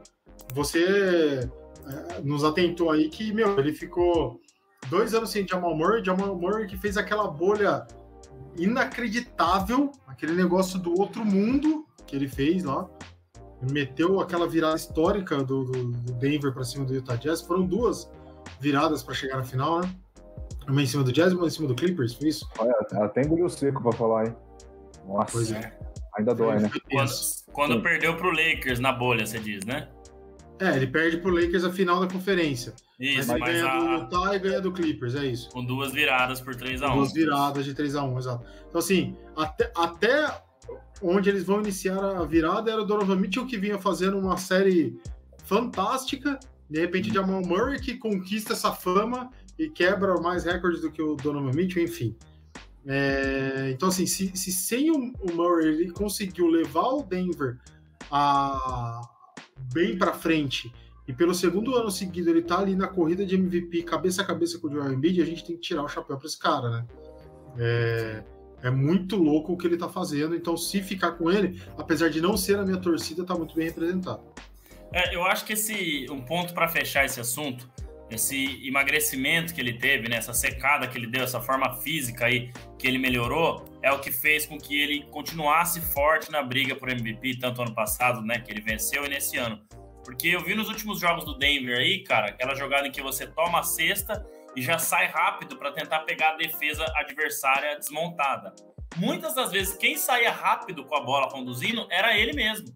[0.55, 1.49] Você
[1.87, 4.41] é, nos atentou aí que, meu, ele ficou
[4.89, 7.87] dois anos sem Jamal Murray, Jamal Murray que fez aquela bolha
[8.57, 12.89] inacreditável, aquele negócio do outro mundo que ele fez lá.
[13.71, 17.41] meteu aquela virada histórica do, do, do Denver para cima do Utah Jazz.
[17.41, 18.11] Foram duas
[18.61, 19.95] viradas para chegar na final, né?
[20.69, 22.49] Uma em cima do Jazz e uma em cima do Clippers, foi isso?
[22.59, 24.37] Olha, até engoliu seco para falar, hein?
[25.07, 25.77] Nossa, pois é.
[26.17, 26.71] ainda dói, né?
[26.91, 27.13] Quando,
[27.53, 29.89] quando perdeu pro Lakers na bolha, você diz, né?
[30.61, 32.73] É, ele perde pro Lakers a final da conferência.
[33.01, 33.79] Isso, mas, mas ganha a...
[33.79, 35.51] do Utah e ganha do Clippers, é isso.
[35.51, 36.95] Com duas viradas por 3x1.
[36.95, 38.47] Duas viradas de 3x1, exato.
[38.69, 40.43] Então, assim, até, até
[41.03, 45.01] onde eles vão iniciar a virada era o Donovan Mitchell que vinha fazendo uma série
[45.45, 46.39] fantástica.
[46.71, 51.03] De repente, o Jamal Murray que conquista essa fama e quebra mais recordes do que
[51.03, 52.17] o Donovan Mitchell, enfim.
[52.87, 57.59] É, então, assim, se, se sem o, o, Murray ele conseguiu levar o Denver
[58.11, 59.01] a,
[59.73, 60.73] bem para frente
[61.07, 64.59] e pelo segundo ano seguido ele tá ali na corrida de MVP cabeça a cabeça
[64.59, 66.87] com o Joel Embiid, a gente tem que tirar o chapéu para esse cara, né?
[67.59, 68.25] É,
[68.65, 72.21] é muito louco o que ele tá fazendo, então se ficar com ele, apesar de
[72.21, 74.23] não ser a minha torcida, tá muito bem representado.
[74.93, 77.69] É, eu acho que esse um ponto para fechar esse assunto,
[78.15, 82.53] esse emagrecimento que ele teve, né, essa secada que ele deu, essa forma física aí
[82.79, 86.89] que ele melhorou, é o que fez com que ele continuasse forte na briga por
[86.89, 89.61] MVP, tanto ano passado, né, que ele venceu, e nesse ano.
[90.05, 93.27] Porque eu vi nos últimos jogos do Denver aí, cara, aquela jogada em que você
[93.27, 94.25] toma a cesta
[94.57, 98.55] e já sai rápido para tentar pegar a defesa adversária desmontada.
[98.97, 102.67] Muitas das vezes, quem saía rápido com a bola conduzindo era ele mesmo.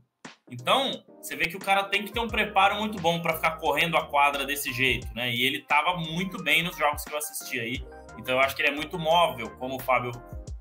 [0.51, 3.57] Então, você vê que o cara tem que ter um preparo muito bom para ficar
[3.57, 5.29] correndo a quadra desse jeito, né?
[5.35, 7.85] E ele estava muito bem nos jogos que eu assisti aí.
[8.17, 10.13] Então, eu acho que ele é muito móvel, como o Fábio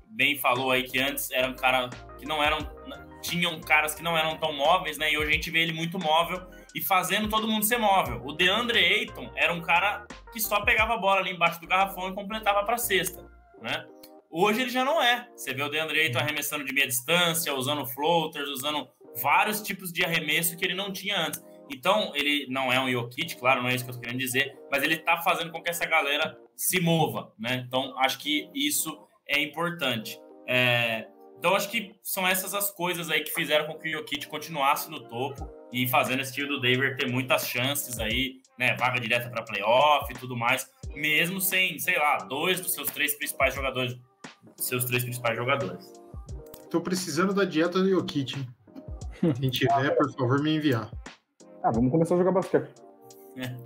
[0.08, 1.88] bem falou aí que antes era um cara
[2.18, 2.58] que não eram
[3.22, 5.12] tinham caras que não eram tão móveis, né?
[5.12, 6.44] E hoje a gente vê ele muito móvel
[6.74, 8.20] e fazendo todo mundo ser móvel.
[8.24, 12.08] O DeAndre Ayton era um cara que só pegava a bola ali embaixo do garrafão
[12.08, 13.24] e completava para cesta,
[13.60, 13.86] né?
[14.30, 15.28] Hoje ele já não é.
[15.34, 18.88] Você vê o DeAndre Ayton arremessando de meia distância, usando floaters, usando
[19.20, 21.42] vários tipos de arremesso que ele não tinha antes.
[21.70, 24.56] Então, ele não é um Jokic, claro, não é isso que eu tô querendo dizer,
[24.70, 27.64] mas ele tá fazendo com que essa galera se mova, né?
[27.66, 28.96] Então, acho que isso
[29.28, 30.20] é importante.
[30.46, 31.08] É...
[31.38, 34.90] Então, acho que são essas as coisas aí que fizeram com que o Jokic continuasse
[34.90, 39.28] no topo e fazendo esse time do Denver ter muitas chances aí, né, vaga direta
[39.28, 43.98] para playoff e tudo mais, mesmo sem, sei lá, dois dos seus três principais jogadores,
[44.56, 45.92] seus três principais jogadores.
[46.70, 48.38] Tô precisando da dieta do Jokic.
[48.38, 48.55] Hein?
[49.40, 50.90] Quem tiver, por favor, me enviar.
[51.62, 52.70] Ah, vamos começar a jogar basquete.
[53.36, 53.56] É.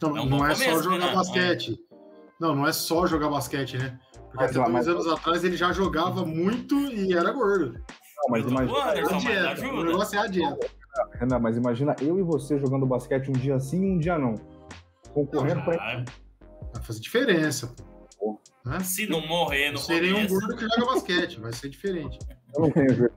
[0.00, 1.14] Não, é um não é começo, só jogar né?
[1.14, 1.78] basquete.
[2.40, 3.98] Não, não é só jogar basquete, né?
[4.12, 4.88] Porque mas, até dois mas...
[4.88, 7.72] anos atrás ele já jogava muito e era gordo.
[7.72, 8.94] Não, mas imagina.
[8.94, 10.68] É o negócio é a dieta.
[11.14, 14.34] Renan, mas imagina eu e você jogando basquete um dia sim e um dia não.
[15.12, 16.04] Concorrendo para.
[16.74, 17.74] Vai fazer diferença,
[18.18, 18.40] pô.
[18.64, 18.80] Né?
[18.80, 22.18] Se não morrer no Seria um gordo que joga basquete, vai ser diferente.
[22.54, 23.10] Eu não tenho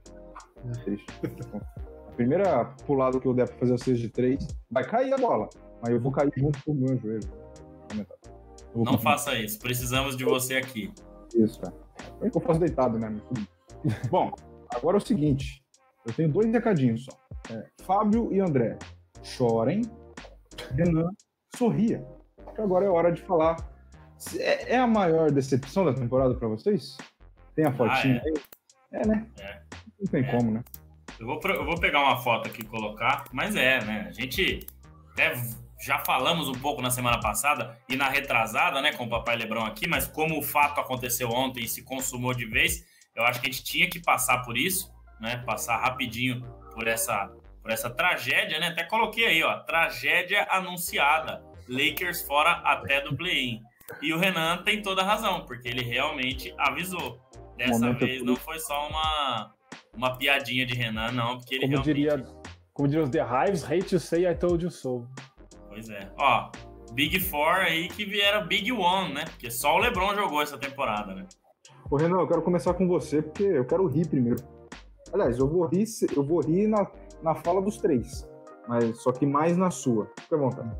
[2.08, 5.18] A primeira pulada que eu der pra fazer o 6 de 3, vai cair a
[5.18, 5.50] bola.
[5.82, 7.28] Mas eu vou cair junto com o meu joelho.
[8.76, 9.60] Não faça isso.
[9.60, 10.94] Precisamos de você aqui.
[11.36, 12.28] Isso, é.
[12.28, 13.14] É que eu faço deitado, né?
[14.10, 14.32] Bom,
[14.70, 15.64] agora é o seguinte.
[16.06, 17.12] Eu tenho dois recadinhos só.
[17.50, 18.78] É, Fábio e André,
[19.24, 19.82] chorem.
[20.76, 21.10] Renan,
[21.56, 22.06] sorria.
[22.44, 23.58] Porque agora é hora de falar.
[24.38, 26.98] É, é a maior decepção da temporada para vocês?
[27.56, 28.30] Tem a fotinha ah, é.
[28.30, 28.44] aí?
[28.92, 29.28] É, né?
[29.40, 29.62] É.
[30.02, 30.64] Não tem como, né?
[31.20, 34.08] Eu vou, eu vou pegar uma foto aqui e colocar, mas é, né?
[34.10, 34.66] A gente
[35.12, 35.34] até
[35.80, 39.66] já falamos um pouco na semana passada e na retrasada, né, com o Papai Lebrão
[39.66, 42.86] aqui, mas como o fato aconteceu ontem e se consumou de vez,
[43.16, 45.38] eu acho que a gente tinha que passar por isso, né?
[45.46, 46.42] Passar rapidinho
[46.74, 47.32] por essa,
[47.62, 48.68] por essa tragédia, né?
[48.68, 51.44] Até coloquei aí, ó, tragédia anunciada.
[51.68, 53.62] Lakers fora até do play-in.
[54.02, 57.20] E o Renan tem toda a razão, porque ele realmente avisou.
[57.58, 59.54] Dessa vez não foi só uma,
[59.96, 61.94] uma piadinha de Renan, não, porque ele como realmente...
[61.94, 62.26] Diria,
[62.74, 65.08] como diriam os The Hives, hate to say I told you so.
[65.68, 66.12] Pois é.
[66.18, 66.52] Ó,
[66.94, 69.26] Big Four aí que vieram Big One, né?
[69.26, 71.26] Porque só o LeBron jogou essa temporada, né?
[71.90, 74.42] Ô, Renan, eu quero começar com você, porque eu quero rir primeiro.
[75.14, 76.90] Aliás, eu vou rir, eu vou rir na,
[77.22, 78.30] na fala dos três,
[78.68, 80.10] mas só que mais na sua.
[80.20, 80.72] Fica à vontade.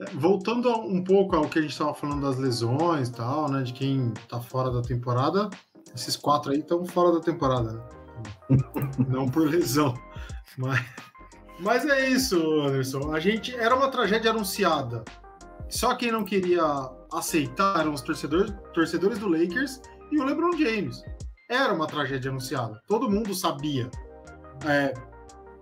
[0.00, 3.62] É, voltando um pouco ao que a gente estava falando das lesões e tal, né?
[3.62, 5.48] De quem tá fora da temporada,
[5.94, 7.82] esses quatro aí estão fora da temporada, né?
[9.08, 9.94] Não por lesão.
[10.56, 10.84] Mas,
[11.60, 13.12] mas é isso, Anderson.
[13.12, 15.04] A gente era uma tragédia anunciada.
[15.68, 16.62] Só quem não queria
[17.12, 19.80] aceitar eram os torcedores, torcedores do Lakers
[20.12, 21.02] e o LeBron James
[21.48, 22.80] era uma tragédia anunciada.
[22.86, 23.90] Todo mundo sabia.
[24.66, 24.94] É,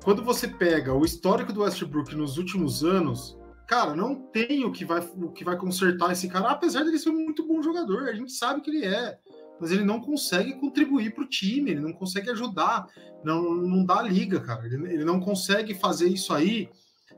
[0.05, 3.39] quando você pega o histórico do Westbrook nos últimos anos,
[3.69, 7.11] cara, não tem o que vai, o que vai consertar esse cara, apesar dele ser
[7.11, 8.09] um muito bom jogador.
[8.09, 9.19] A gente sabe que ele é.
[9.63, 12.89] Mas ele não consegue contribuir para o time, ele não consegue ajudar,
[13.23, 14.67] não, não dá liga, cara.
[14.67, 16.69] Ele, ele não consegue fazer isso aí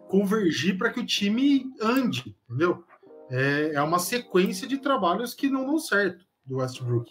[0.08, 2.84] convergir para que o time ande, entendeu?
[3.30, 7.10] É, é uma sequência de trabalhos que não dão certo do Westbrook.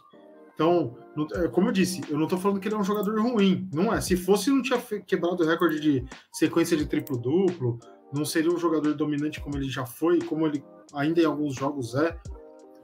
[0.53, 0.95] Então,
[1.33, 3.91] é, como eu disse, eu não estou falando que ele é um jogador ruim, não
[3.91, 3.99] é.
[4.01, 7.79] Se fosse, não tinha quebrado o recorde de sequência de triplo-duplo,
[8.13, 10.63] não seria um jogador dominante como ele já foi, como ele
[10.93, 12.15] ainda em alguns jogos é.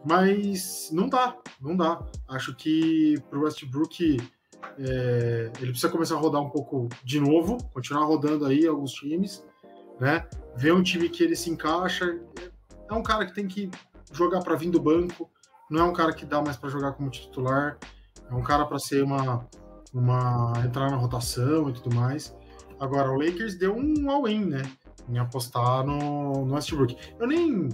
[0.05, 2.01] Mas não dá, não dá.
[2.27, 4.17] Acho que para o Westbrook
[4.77, 9.43] é, ele precisa começar a rodar um pouco de novo, continuar rodando aí alguns times,
[9.99, 10.25] né?
[10.55, 12.19] Ver um time que ele se encaixa.
[12.89, 13.69] É um cara que tem que
[14.11, 15.29] jogar para vir do banco,
[15.69, 17.77] não é um cara que dá mais para jogar como titular,
[18.29, 19.47] é um cara para ser uma,
[19.93, 22.35] uma entrar na rotação e tudo mais.
[22.79, 24.61] Agora, o Lakers deu um all-in, né?
[25.09, 26.95] Em apostar no, no Westbrook.
[27.19, 27.69] Eu nem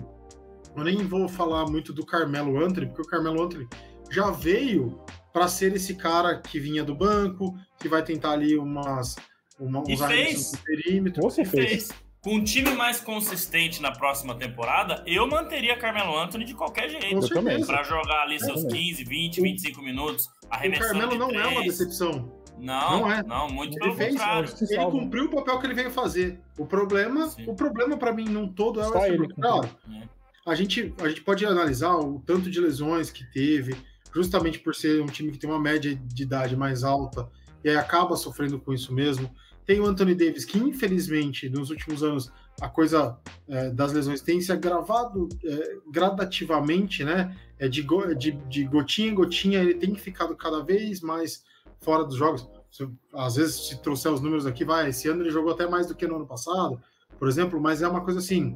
[0.75, 3.67] eu nem vou falar muito do Carmelo Anthony, porque o Carmelo Anthony
[4.11, 4.99] já veio
[5.31, 9.15] para ser esse cara que vinha do banco, que vai tentar ali umas,
[9.59, 11.21] uma, arremessos no perímetro.
[11.23, 11.87] Você fez.
[11.87, 12.05] fez.
[12.21, 17.19] Com um time mais consistente na próxima temporada, eu manteria Carmelo Anthony de qualquer jeito.
[17.67, 20.97] Para jogar ali seus 15, 20, 25 minutos, arremessando.
[20.97, 22.31] O Carmelo não é uma decepção.
[22.57, 23.21] Não, não, é.
[23.21, 24.49] não muito ele pelo fez, contrário.
[24.69, 26.39] Ele cumpriu o papel que ele veio fazer.
[26.57, 27.45] O problema, Sim.
[27.47, 29.33] o problema para mim não todo é o Westbrook.
[29.37, 30.07] É
[30.45, 33.75] a gente, a gente pode analisar o tanto de lesões que teve,
[34.13, 37.27] justamente por ser um time que tem uma média de idade mais alta,
[37.63, 39.29] e aí acaba sofrendo com isso mesmo.
[39.65, 42.31] Tem o Anthony Davis, que infelizmente nos últimos anos
[42.61, 43.17] a coisa
[43.47, 47.35] é, das lesões tem se agravado é, gradativamente, né?
[47.57, 51.43] É de, go, de, de gotinha em gotinha, ele tem ficado cada vez mais
[51.79, 52.47] fora dos jogos.
[52.71, 55.87] Se, às vezes, se trouxer os números aqui, vai, esse ano ele jogou até mais
[55.87, 56.79] do que no ano passado,
[57.17, 58.55] por exemplo, mas é uma coisa assim,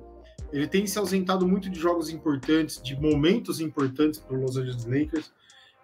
[0.52, 4.86] ele tem se ausentado muito de jogos importantes, de momentos importantes para os Los Angeles
[4.86, 5.32] Lakers.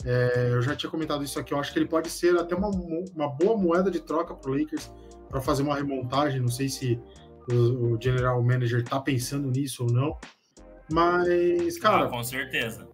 [0.04, 1.54] É, eu já tinha comentado isso aqui.
[1.54, 4.58] Eu acho que ele pode ser até uma, uma boa moeda de troca para o
[4.58, 4.92] Lakers
[5.30, 6.40] para fazer uma remontagem.
[6.42, 7.00] Não sei se
[7.52, 10.18] o, o general manager está pensando nisso ou não.
[10.92, 12.06] Mas, cara.
[12.06, 12.88] Ah, com certeza.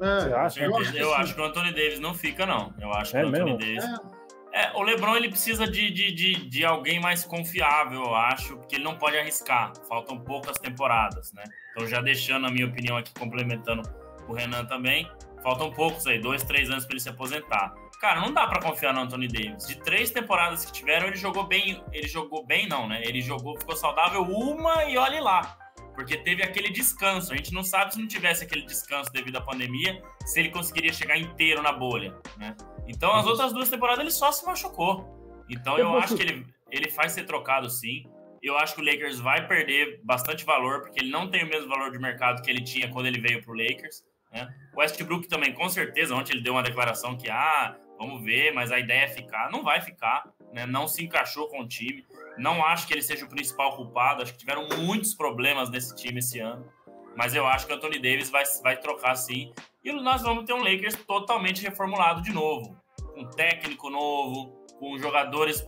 [0.00, 0.64] É, Você acha?
[0.64, 2.74] Eu, acho que, eu acho que o Anthony Davis não fica, não.
[2.80, 3.58] Eu acho é que o Anthony mesmo?
[3.58, 3.84] Davis.
[3.84, 4.11] É.
[4.52, 8.76] É, o LeBron ele precisa de, de, de, de, alguém mais confiável, eu acho, porque
[8.76, 9.72] ele não pode arriscar.
[9.88, 11.42] Faltam poucas temporadas, né?
[11.70, 13.82] Então, já deixando a minha opinião aqui, complementando
[14.28, 15.10] o Renan também,
[15.42, 17.72] faltam poucos aí, dois, três anos para ele se aposentar.
[18.02, 19.66] Cara, não dá para confiar no Anthony Davis.
[19.66, 21.82] De três temporadas que tiveram, ele jogou bem.
[21.92, 23.00] Ele jogou bem, não, né?
[23.04, 25.56] Ele jogou, ficou saudável uma e olhe lá.
[25.94, 27.32] Porque teve aquele descanso.
[27.32, 30.92] A gente não sabe se não tivesse aquele descanso devido à pandemia, se ele conseguiria
[30.92, 32.56] chegar inteiro na bolha, né?
[32.86, 35.44] Então, as outras duas temporadas ele só se machucou.
[35.48, 38.06] Então, eu acho que ele, ele faz ser trocado sim.
[38.42, 41.68] Eu acho que o Lakers vai perder bastante valor, porque ele não tem o mesmo
[41.68, 44.04] valor de mercado que ele tinha quando ele veio para o Lakers.
[44.32, 44.52] Né?
[44.74, 48.72] O Westbrook também, com certeza, ontem ele deu uma declaração que, ah, vamos ver, mas
[48.72, 49.50] a ideia é ficar.
[49.50, 50.66] Não vai ficar, né?
[50.66, 52.04] não se encaixou com o time.
[52.36, 54.22] Não acho que ele seja o principal culpado.
[54.22, 56.66] Acho que tiveram muitos problemas nesse time esse ano.
[57.14, 59.52] Mas eu acho que o Anthony Davis vai, vai trocar sim.
[59.84, 62.76] E nós vamos ter um Lakers totalmente reformulado de novo.
[63.14, 65.66] Com técnico novo, com jogadores,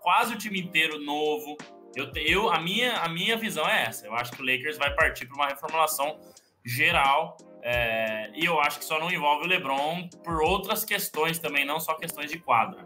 [0.00, 1.56] quase o time inteiro novo.
[1.94, 4.06] Eu, eu, a, minha, a minha visão é essa.
[4.06, 6.18] Eu acho que o Lakers vai partir para uma reformulação
[6.64, 7.36] geral.
[7.62, 11.80] É, e eu acho que só não envolve o LeBron por outras questões também, não
[11.80, 12.84] só questões de quadra.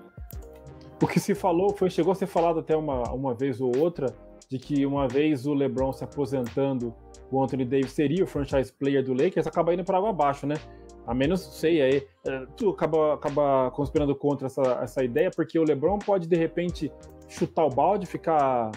[1.03, 4.15] O que se falou, foi chegou a ser falado até uma, uma vez ou outra,
[4.51, 6.93] de que uma vez o LeBron se aposentando
[7.31, 10.57] o Anthony Davis seria o franchise player do Lakers, acaba indo para água abaixo, né?
[11.07, 15.63] A menos, sei, aí, é, tu acaba, acaba conspirando contra essa, essa ideia, porque o
[15.63, 16.93] LeBron pode, de repente,
[17.29, 18.73] chutar o balde, ficar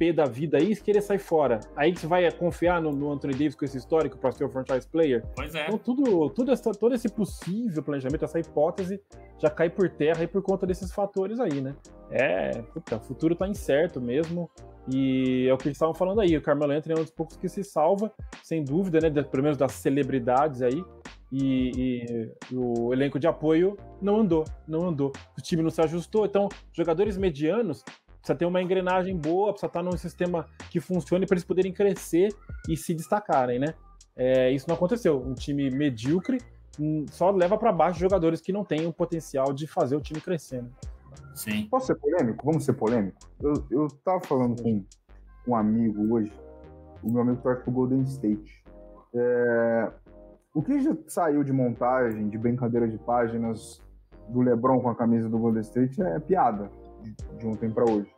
[0.00, 1.60] pé da vida aí e querer sair fora.
[1.76, 4.88] Aí você vai confiar no, no Anthony Davis com esse histórico para ser o franchise
[4.88, 5.22] player?
[5.36, 5.66] Pois é.
[5.66, 8.98] Então, tudo, tudo essa, todo esse possível planejamento, essa hipótese,
[9.38, 11.76] já cai por terra aí por conta desses fatores aí, né?
[12.10, 14.50] É, puta, o futuro tá incerto mesmo.
[14.92, 16.36] E é o que eles estavam falando aí.
[16.36, 18.12] O Carmelo Anthony é um dos poucos que se salva,
[18.42, 19.22] sem dúvida, né?
[19.22, 20.82] Pelo menos das celebridades aí.
[21.32, 21.70] E,
[22.50, 25.12] e, o elenco de apoio não andou, não andou.
[25.38, 26.26] O time não se ajustou.
[26.26, 27.84] Então, jogadores medianos
[28.20, 32.34] precisa ter uma engrenagem boa, precisa estar num sistema que funcione para eles poderem crescer
[32.68, 33.74] e se destacarem, né?
[34.16, 35.22] É, isso não aconteceu.
[35.22, 36.38] Um time medíocre
[36.78, 40.20] hum, só leva para baixo jogadores que não têm o potencial de fazer o time
[40.20, 40.62] crescer.
[40.62, 40.70] Né?
[41.40, 41.66] Sim.
[41.70, 42.44] Posso ser polêmico?
[42.44, 43.18] Vamos ser polêmico?
[43.40, 44.84] Eu, eu tava falando com
[45.48, 46.32] um amigo hoje,
[47.02, 48.62] o meu amigo torce pro Golden State.
[49.14, 49.90] É,
[50.54, 53.80] o que já saiu de montagem, de brincadeira de páginas
[54.28, 56.70] do LeBron com a camisa do Golden State é piada
[57.38, 58.14] de, tempo para hoje.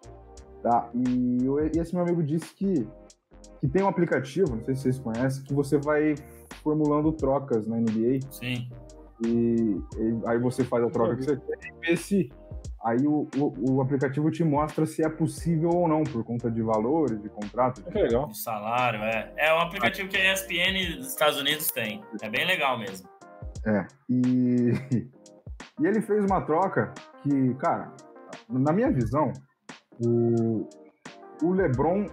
[0.60, 0.90] Tá?
[0.92, 2.88] E, e, esse meu amigo disse que,
[3.60, 6.16] que tem um aplicativo, não sei se vocês conhecem, que você vai
[6.64, 8.18] formulando trocas na NBA.
[8.32, 8.68] Sim.
[9.24, 12.28] E, e aí você faz a troca que você quer e vê se
[12.84, 16.62] aí o, o, o, aplicativo te mostra se é possível ou não, por conta de
[16.62, 17.82] valores, de contrato.
[17.82, 18.26] De, legal.
[18.26, 19.32] De salário, é.
[19.36, 22.02] É um aplicativo que a ESPN dos Estados Unidos tem.
[22.20, 23.08] É bem legal mesmo.
[23.64, 23.86] É.
[24.08, 24.72] E,
[25.80, 27.92] e ele fez uma troca que, cara,
[28.48, 29.32] na minha visão,
[30.04, 30.68] o,
[31.42, 32.06] o LeBron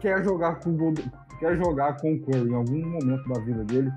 [0.00, 0.94] quer jogar com
[1.38, 3.90] quer jogar com o Curry em algum momento da vida dele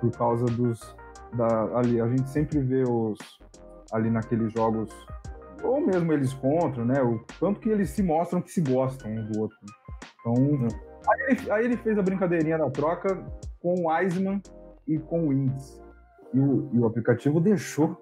[0.00, 0.96] por causa dos
[1.34, 3.18] da, ali a gente sempre vê os
[3.92, 4.90] ali naqueles jogos
[5.62, 7.02] ou mesmo eles contra, né?
[7.02, 9.58] O tanto que eles se mostram que se gostam um do outro.
[10.20, 10.34] Então,
[11.08, 13.24] aí, ele, aí, ele, fez a brincadeirinha da troca
[13.60, 14.40] com o Wiseman
[14.86, 15.82] e com o Wings.
[16.34, 18.00] E o, e o aplicativo deixou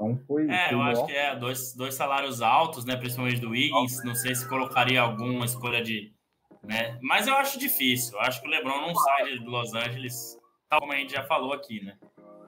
[0.00, 0.50] então foi.
[0.50, 2.96] É, foi eu acho que é dois, dois salários altos, né?
[2.96, 4.02] Principalmente do Wiggins.
[4.02, 6.14] Não sei se colocaria alguma escolha de.
[6.64, 6.98] Né?
[7.02, 8.14] Mas eu acho difícil.
[8.14, 10.38] Eu acho que o Lebron não sai de Los Angeles,
[10.68, 11.98] tal como a gente já falou aqui, né?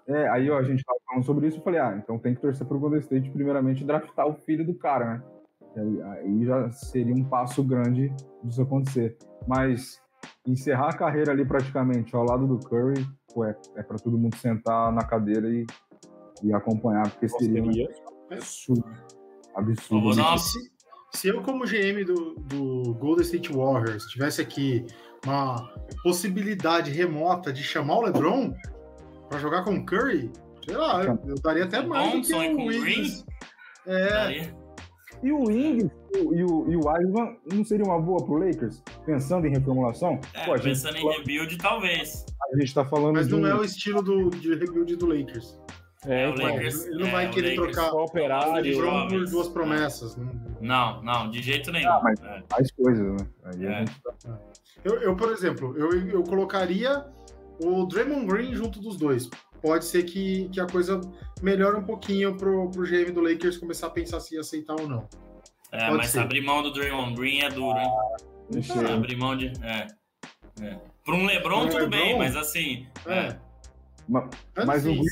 [0.06, 2.40] É, aí ó, a gente tava falando sobre isso e falei, ah, então tem que
[2.40, 5.22] torcer pro Golden State primeiramente draftar o filho do cara, né?
[5.76, 9.16] Aí, aí já seria um passo grande disso acontecer.
[9.46, 10.02] Mas
[10.46, 14.36] encerrar a carreira ali praticamente ao lado do Curry, pô, é, é para todo mundo
[14.36, 15.64] sentar na cadeira e
[16.42, 17.88] e acompanhar, porque seria, seria
[18.30, 18.84] absurdo.
[19.54, 20.38] Absurdo.
[20.38, 20.58] Se,
[21.12, 24.84] se, eu, como GM do, do Golden State Warriors, tivesse aqui
[25.24, 25.72] uma
[26.02, 28.52] possibilidade remota de chamar o LeBron
[29.32, 30.30] para jogar com o Curry,
[30.62, 33.24] sei lá, eu daria até mais do que o Wiggins.
[33.86, 34.52] É.
[35.22, 38.82] E o Wings e o, e o Wiseman não seria uma boa pro Lakers?
[39.06, 40.20] Pensando em reformulação?
[40.34, 42.26] É, Pô, pensando em rebuild, talvez.
[42.52, 45.58] A gente tá falando Mas não é o estilo do, de rebuild do Lakers.
[46.04, 48.76] É, então, Lakers, ele não vai é, querer trocar o operário
[49.08, 50.18] por duas promessas.
[50.60, 51.88] Não, não, de jeito nenhum.
[51.88, 52.42] Ah, mas é.
[52.50, 53.26] mais coisas, né?
[53.60, 53.84] É.
[53.84, 54.38] Tá...
[54.84, 57.06] Eu, eu, por exemplo, eu, eu colocaria
[57.62, 59.28] o Draymond Green junto dos dois.
[59.60, 61.00] Pode ser que, que a coisa
[61.40, 64.88] melhore um pouquinho pro, pro GM do Lakers começar a pensar se ia aceitar ou
[64.88, 65.08] não.
[65.70, 66.20] É, Pode mas ser.
[66.20, 67.88] abrir mão do Draymond Green é duro, hein?
[67.88, 69.52] Ah, abrir mão de.
[69.62, 69.86] É.
[70.60, 70.78] é.
[71.04, 72.86] Para um LeBron, tudo LeBron, bem, mas assim.
[73.06, 73.18] É.
[73.18, 73.40] é.
[74.08, 74.28] Mas,
[74.66, 75.04] mas o Green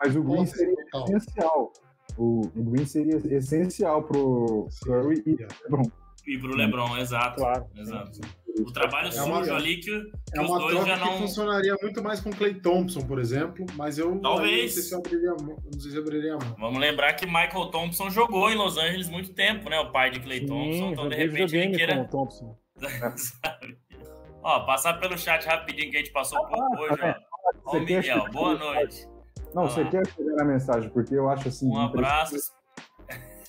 [0.00, 1.72] mas o Green seria essencial.
[2.16, 5.90] O, o Green seria essencial pro Curry e pro LeBron.
[6.26, 7.36] E pro LeBron, exato.
[7.36, 7.66] Claro.
[7.76, 8.20] Exato.
[8.58, 11.18] O trabalho é sujo ali que, que é os dois já não.
[11.18, 14.74] funcionaria muito mais com Clay Thompson, por exemplo, mas eu Talvez.
[14.76, 16.56] não sei se eu abriria, não sei se abriria a mão.
[16.58, 19.78] Vamos lembrar que Michael Thompson jogou em Los Angeles muito tempo, né?
[19.80, 20.90] O pai de Clay Sim, Thompson.
[20.92, 22.04] Então, de repente, ele queira.
[22.04, 22.56] Thompson.
[24.42, 27.14] ó, passar pelo chat rapidinho que a gente passou um pouco hoje, ó.
[27.64, 29.08] Ó, o Miguel, boa noite.
[29.54, 29.70] Não, ah.
[29.70, 31.68] você quer chegar na mensagem, porque eu acho assim.
[31.68, 32.36] Um abraço.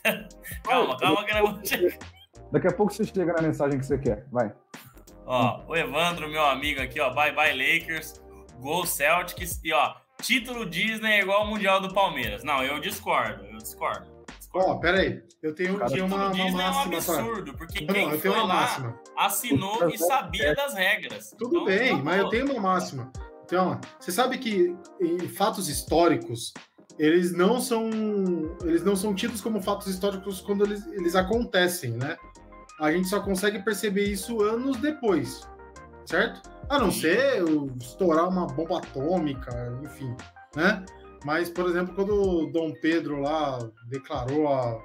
[0.64, 1.98] calma, calma que eu vou chegar.
[2.52, 4.26] Daqui a pouco você chega na mensagem que você quer.
[4.32, 4.52] Vai.
[5.32, 7.14] Ó, o Evandro, meu amigo aqui, ó.
[7.14, 8.20] Bye bye Lakers.
[8.60, 9.62] Gol Celtics.
[9.64, 12.44] E ó, título Disney é igual ao Mundial do Palmeiras.
[12.44, 14.08] Não, eu discordo, eu discordo.
[14.56, 15.22] Ó, oh, peraí.
[15.44, 16.64] Eu tenho, Cara, tinha uma, uma máxima.
[16.64, 19.00] É um absurdo, porque não, quem foi lá máxima.
[19.16, 21.36] assinou e sabia das regras.
[21.38, 23.12] Tudo então, bem, mas eu tenho uma máxima.
[23.46, 26.54] Então, você sabe que em fatos históricos
[26.98, 27.88] eles não são
[28.64, 32.18] eles não são tidos como fatos históricos quando eles, eles acontecem, né?
[32.80, 35.48] A gente só consegue perceber isso anos depois,
[36.06, 36.50] certo?
[36.70, 37.44] A não ser
[37.80, 39.52] estourar uma bomba atômica,
[39.84, 40.16] enfim,
[40.56, 40.86] né?
[41.26, 43.60] Mas, por exemplo, quando Dom Pedro lá
[43.90, 44.80] declarou a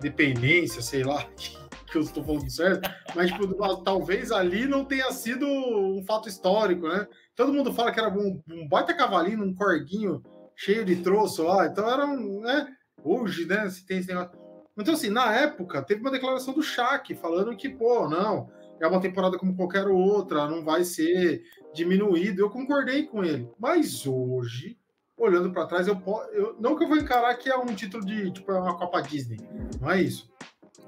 [0.00, 1.24] dependência, sei lá,
[1.90, 6.88] que eu estou falando certo, mas tipo, talvez ali não tenha sido um fato histórico,
[6.88, 7.06] né?
[7.34, 10.22] Todo mundo fala que era um, um baita cavalinho, um corguinho
[10.54, 11.66] cheio de troço lá.
[11.66, 12.68] Então era um, né?
[13.02, 13.68] Hoje, né?
[13.68, 14.38] Se tem esse negócio.
[14.76, 18.50] Então, assim, na época, teve uma declaração do Shaq falando que, pô, não,
[18.80, 21.42] é uma temporada como qualquer outra, não vai ser
[21.74, 22.40] diminuído.
[22.40, 23.48] Eu concordei com ele.
[23.58, 24.78] Mas hoje,
[25.16, 26.00] olhando para trás, eu,
[26.32, 29.00] eu não que eu vou encarar que é um título de, tipo, é uma Copa
[29.02, 29.38] Disney.
[29.80, 30.30] Não é isso.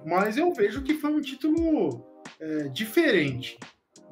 [0.07, 2.05] Mas eu vejo que foi um título
[2.41, 3.59] é, diferente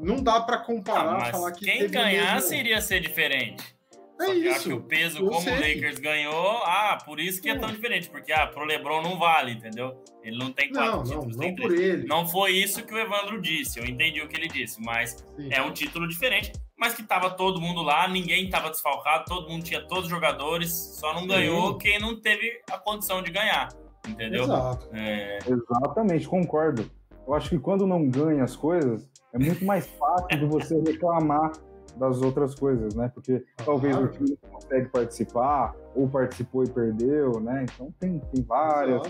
[0.00, 2.66] não dá para comparar, ah, falar que quem ganhasse mesmo...
[2.66, 3.76] iria ser diferente.
[4.20, 4.68] É Só isso.
[4.68, 5.54] que o peso, eu como sei.
[5.54, 9.18] o Lakers ganhou, ah, por isso que é tão diferente, porque ah, pro LeBron não
[9.18, 9.96] vale, entendeu?
[10.22, 11.80] Ele não tem quatro não, títulos, não, não três.
[11.80, 12.06] Ele.
[12.06, 15.48] Não foi isso que o Evandro disse, eu entendi o que ele disse, mas Sim.
[15.50, 19.64] é um título diferente, mas que tava todo mundo lá, ninguém tava desfalcado, todo mundo
[19.64, 21.78] tinha todos os jogadores, só não ganhou Sim.
[21.78, 23.68] quem não teve a condição de ganhar,
[24.06, 24.44] entendeu?
[24.44, 24.86] Exato.
[24.92, 25.38] É...
[25.48, 26.90] Exatamente, concordo.
[27.26, 31.52] Eu acho que quando não ganha as coisas, é muito mais fácil de você reclamar
[31.96, 33.10] das outras coisas, né?
[33.12, 37.64] Porque talvez o time não consegue participar, ou participou e perdeu, né?
[37.64, 39.02] Então tem, tem várias,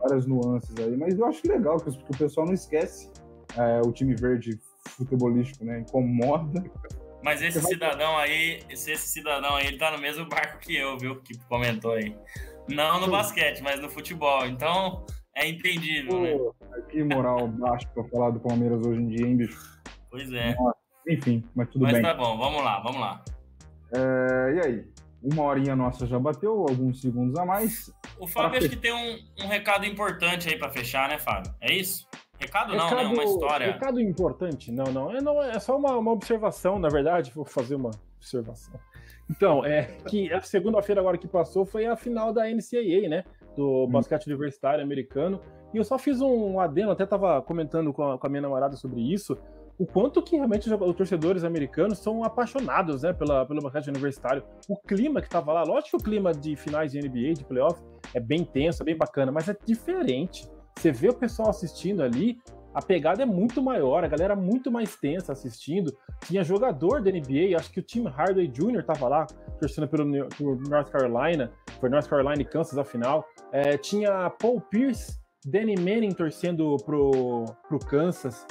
[0.00, 0.96] várias nuances aí.
[0.96, 3.10] Mas eu acho legal que o pessoal não esquece
[3.56, 4.58] é, o time verde
[4.88, 5.80] futebolístico, né?
[5.80, 6.64] Incomoda.
[7.22, 11.20] Mas esse cidadão aí, esse cidadão aí, ele tá no mesmo barco que eu, viu?
[11.22, 12.16] Que comentou aí.
[12.68, 14.46] Não no basquete, mas no futebol.
[14.46, 15.04] Então,
[15.34, 16.82] é entendível, né?
[16.88, 19.80] Que moral baixa pra falar do Palmeiras hoje em dia, hein, bicho?
[20.10, 20.54] Pois é.
[21.08, 22.02] Enfim, mas tudo mas bem.
[22.02, 23.24] Mas tá bom, vamos lá, vamos lá.
[23.92, 24.84] É, e aí?
[25.22, 27.92] Uma horinha nossa já bateu, alguns segundos a mais.
[28.18, 31.52] O Fábio acho que tem um, um recado importante aí para fechar, né, Fábio?
[31.60, 32.06] É isso?
[32.38, 33.14] Recado, recado não, né?
[33.14, 33.72] Uma história.
[33.72, 34.70] Recado importante?
[34.70, 35.16] Não, não.
[35.16, 37.32] É, não, é só uma, uma observação, na verdade.
[37.34, 38.78] Vou fazer uma observação.
[39.28, 43.24] Então, é que a segunda-feira agora que passou foi a final da NCAA, né?
[43.56, 43.88] Do hum.
[43.88, 45.40] basquete universitário americano.
[45.72, 48.76] E eu só fiz um adendo, até tava comentando com a, com a minha namorada
[48.76, 49.36] sobre isso
[49.78, 54.42] o quanto que realmente os torcedores americanos são apaixonados né, pela, pelo basquete universitário.
[54.68, 57.82] O clima que estava lá, lógico que o clima de finais de NBA, de playoff,
[58.14, 60.48] é bem tenso, é bem bacana, mas é diferente.
[60.76, 62.38] Você vê o pessoal assistindo ali,
[62.74, 65.96] a pegada é muito maior, a galera muito mais tensa assistindo.
[66.26, 68.80] Tinha jogador da NBA, acho que o Tim Hardaway Jr.
[68.80, 69.26] estava lá,
[69.58, 73.24] torcendo pelo, North Carolina, foi North Carolina e Kansas a final.
[73.52, 78.46] É, tinha Paul Pierce, Danny Manning torcendo pro, pro Kansas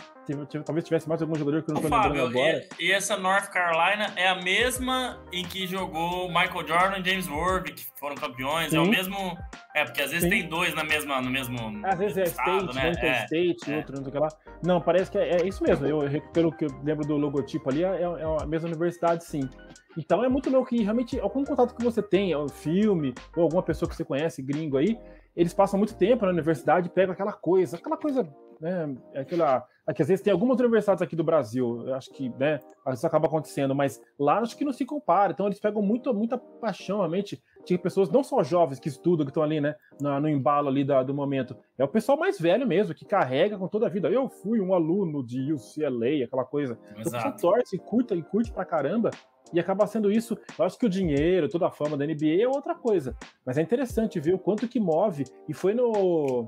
[0.65, 2.67] talvez tivesse mais algum jogador que eu não tô Fábio, lembrando agora.
[2.79, 7.27] E, e, essa North Carolina é a mesma em que jogou Michael Jordan e James
[7.27, 8.71] Worthy, que foram campeões.
[8.71, 8.77] Sim.
[8.77, 9.37] É o mesmo.
[9.75, 10.29] É, porque às vezes Sim.
[10.29, 11.57] tem dois na mesma, no mesmo.
[11.85, 12.91] Às vezes é estado, State, né?
[12.91, 13.09] né?
[13.09, 13.77] É, State, é.
[13.77, 14.29] outro, não sei o que lá.
[14.63, 15.85] Não, parece que é, é isso mesmo.
[15.85, 19.49] Eu, pelo que eu lembro do logotipo ali, é, é a mesma universidade, sim.
[19.97, 23.63] Então é muito louco que realmente algum contato que você tem, um filme, ou alguma
[23.63, 24.97] pessoa que você conhece, gringo aí,
[25.35, 28.27] eles passam muito tempo na universidade, pegam aquela coisa, aquela coisa,
[28.59, 32.59] né, aquela é que às vezes tem algumas universidades aqui do Brasil, acho que, né,
[32.91, 35.31] isso acaba acontecendo, mas lá acho que não se compara.
[35.31, 37.41] Então eles pegam muito, muita paixão, a mente.
[37.63, 40.83] Tinha pessoas, não só jovens que estudam, que estão ali, né, no, no embalo ali
[40.83, 41.55] da, do momento.
[41.77, 44.09] É o pessoal mais velho mesmo, que carrega com toda a vida.
[44.09, 46.79] Eu fui um aluno de UCLA, aquela coisa.
[46.97, 47.27] Exato.
[47.27, 49.11] Então, você torce e curta e curte pra caramba.
[49.53, 50.37] E acaba sendo isso.
[50.57, 53.15] Eu acho que o dinheiro, toda a fama da NBA é outra coisa.
[53.45, 55.25] Mas é interessante ver o quanto que move.
[55.47, 56.47] E foi no.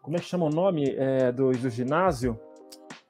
[0.00, 2.38] Como é que chama o nome é, do, do ginásio?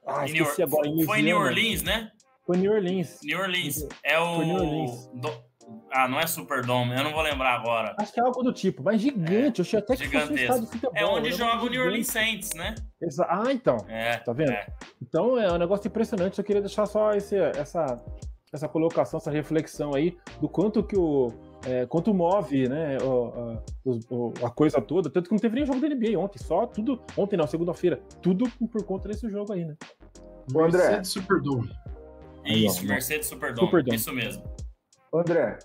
[0.05, 0.87] Ah, esqueci New, agora.
[0.87, 2.11] Em foi em New Orleans, né?
[2.45, 3.19] Foi New Orleans.
[3.23, 3.87] New Orleans.
[4.03, 4.35] É o.
[4.35, 5.07] Foi New Orleans.
[5.13, 5.53] Do...
[5.91, 7.95] Ah, não é Superdome, eu não vou lembrar agora.
[7.97, 9.61] Acho que é algo do tipo, mas gigante.
[9.61, 10.47] É, eu achei até que gigantesco.
[10.47, 10.91] fosse um de futebol.
[10.95, 12.75] É onde joga o New Orleans Saints, né?
[13.01, 13.77] Exa ah, então.
[13.87, 14.51] É, tá vendo?
[14.51, 14.67] É.
[15.01, 16.37] Então é um negócio impressionante.
[16.37, 18.03] Eu queria deixar só esse, essa,
[18.53, 21.33] essa colocação, essa reflexão aí do quanto que o.
[21.65, 25.09] É, quanto move né, a, a, a, coisa toda.
[25.09, 27.01] Tanto que não teve nem jogo da NBA ontem, só tudo.
[27.17, 27.97] Ontem não, segunda-feira.
[28.21, 29.75] Tudo por conta desse jogo aí, né?
[30.53, 30.83] O André.
[30.83, 31.71] Mercedes Superdome.
[32.45, 33.67] Isso, Mercedes Superdome.
[33.67, 33.95] Superdome.
[33.95, 34.43] Isso mesmo.
[35.13, 35.57] André,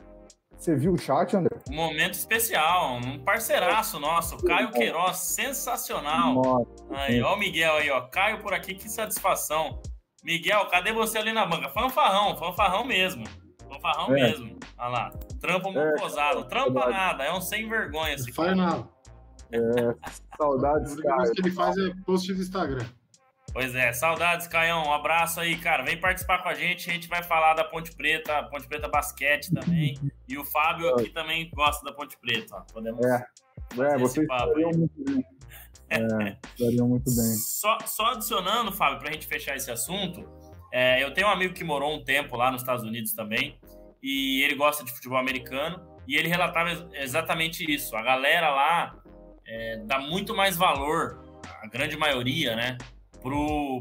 [0.57, 1.57] você viu o chat, André?
[1.71, 6.35] Um momento especial, um parceiraço nosso, Caio Queiroz, sensacional.
[6.35, 8.03] Nossa, aí, ó o Miguel aí, ó.
[8.03, 9.81] Caio por aqui, que satisfação.
[10.29, 11.71] Miguel, cadê você ali na banca?
[11.71, 13.25] Fanfarrão, fanfarrão mesmo.
[13.67, 14.21] Fanfarrão é.
[14.21, 14.59] mesmo.
[14.77, 15.11] Olha lá.
[15.41, 16.41] Trampa mucosado.
[16.41, 18.55] É, Trampa é nada, é um sem vergonha esse cara.
[18.55, 18.89] Não faz nada.
[19.51, 21.23] É, saudades, cara.
[21.23, 22.85] O que ele faz é post do Instagram.
[23.55, 24.85] Pois é, saudades, Caião.
[24.85, 25.83] Um abraço aí, cara.
[25.83, 26.91] Vem participar com a gente.
[26.91, 29.99] A gente vai falar da Ponte Preta, Ponte Preta Basquete também.
[30.29, 32.55] E o Fábio aqui também gosta da Ponte Preta.
[32.55, 32.61] Ó.
[32.71, 33.27] Podemos é,
[33.79, 35.25] é vocês estariam muito bem.
[35.91, 36.37] É,
[36.83, 37.35] muito bem.
[37.37, 40.29] Só, só adicionando, Fábio, para a gente fechar esse assunto,
[40.73, 43.59] é, eu tenho um amigo que morou um tempo lá nos Estados Unidos também,
[44.03, 47.97] e ele gosta de futebol americano, e ele relatava exatamente isso.
[47.97, 48.97] A galera lá
[49.47, 51.23] é, dá muito mais valor,
[51.63, 52.77] a grande maioria, né,
[53.23, 53.81] pro,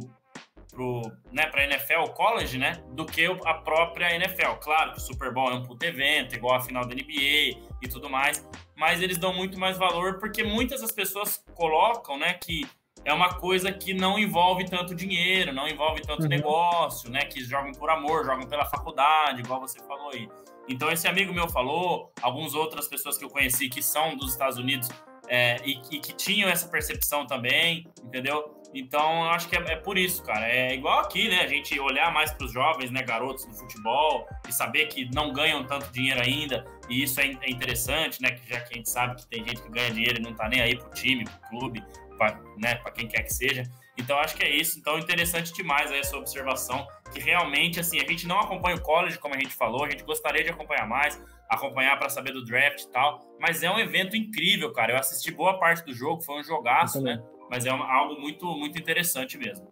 [0.72, 1.02] pro,
[1.32, 4.54] né, pra NFL, college, né, do que a própria NFL.
[4.62, 7.88] Claro que o Super Bowl é um puto evento, igual a final da NBA e
[7.90, 8.46] tudo mais,
[8.78, 12.66] mas eles dão muito mais valor porque muitas das pessoas colocam, né, que
[13.04, 16.30] é uma coisa que não envolve tanto dinheiro, não envolve tanto uhum.
[16.30, 20.30] negócio, né, que jogam por amor, jogam pela faculdade, igual você falou aí.
[20.70, 24.58] Então esse amigo meu falou, algumas outras pessoas que eu conheci que são dos Estados
[24.58, 24.90] Unidos
[25.28, 28.56] é, e, e, que tinham essa percepção também, entendeu?
[28.74, 30.48] Então, eu acho que é, é, por isso, cara.
[30.48, 31.42] É igual aqui, né?
[31.42, 35.32] A gente olhar mais para os jovens, né, garotos do futebol, e saber que não
[35.32, 38.38] ganham tanto dinheiro ainda, e isso é, é interessante, né?
[38.48, 40.62] Já que a gente sabe que tem gente que ganha dinheiro e não tá nem
[40.62, 41.84] aí pro time, pro clube,
[42.18, 43.64] para né, pra quem quer que seja.
[43.98, 44.78] Então, acho que é isso.
[44.80, 49.34] Então, interessante demais essa observação, que realmente, assim, a gente não acompanha o college, como
[49.34, 51.20] a gente falou, a gente gostaria de acompanhar mais,
[51.50, 54.94] acompanhar para saber do draft e tal, mas é um evento incrível, cara.
[54.94, 57.20] Eu assisti boa parte do jogo, foi um jogaço, né?
[57.50, 59.72] mas é uma, algo muito, muito interessante mesmo.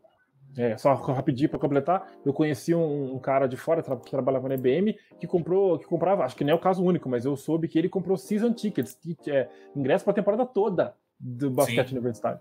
[0.58, 4.56] É, só rapidinho para completar, eu conheci um, um, cara de fora que trabalhava na
[4.56, 7.68] IBM que comprou, que comprava, acho que não é o caso único, mas eu soube
[7.68, 11.96] que ele comprou season tickets, que é ingresso para a temporada toda do basquete Sim.
[11.96, 12.40] universitário.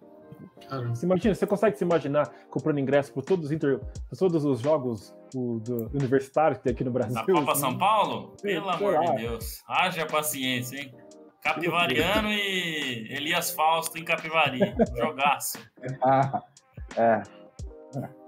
[0.89, 3.51] Você imagina, você consegue se imaginar comprando ingresso por todos
[4.19, 7.15] todos os jogos do, universitários que tem aqui no Brasil?
[7.15, 7.61] Na Copa assim?
[7.61, 8.37] São Paulo?
[8.41, 9.63] Pelo amor de Deus.
[9.69, 10.95] Haja paciência, hein?
[11.43, 14.61] Capivariano e Elias Fausto em Capivari.
[14.97, 15.59] Jogaço.
[16.03, 16.43] Ah,
[16.97, 17.44] é.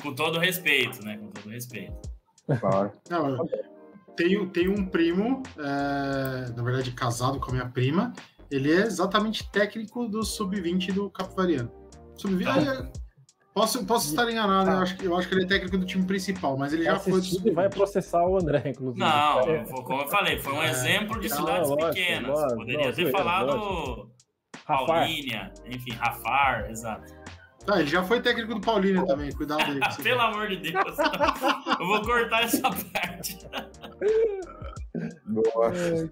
[0.02, 1.18] Com todo respeito, né?
[1.18, 1.94] Com todo respeito.
[2.60, 2.92] Claro.
[3.10, 3.46] Não,
[4.16, 8.12] tenho, tenho um primo, é, na verdade, casado com a minha prima.
[8.50, 11.70] Ele é exatamente técnico do sub-20 do Capivariano.
[12.14, 12.90] Sub-20.
[13.52, 16.58] Posso, posso estar enganado, eu, acho, eu acho que ele é técnico do time principal,
[16.58, 17.20] mas ele já foi.
[17.42, 19.00] Ele vai processar o André, inclusive.
[19.00, 19.64] Não, é.
[19.64, 22.28] como eu falei, foi um é, exemplo de cidades não, pequenas.
[22.28, 24.10] Lógico, Poderia lógico, ter falado
[24.66, 27.10] Paulínia, enfim, Rafar, exato.
[27.68, 29.80] Ah, ele já foi técnico do Paulínia também, cuidado aí.
[30.02, 30.96] Pelo amor de Deus.
[31.80, 33.38] eu vou cortar essa parte.
[35.26, 36.08] Nossa.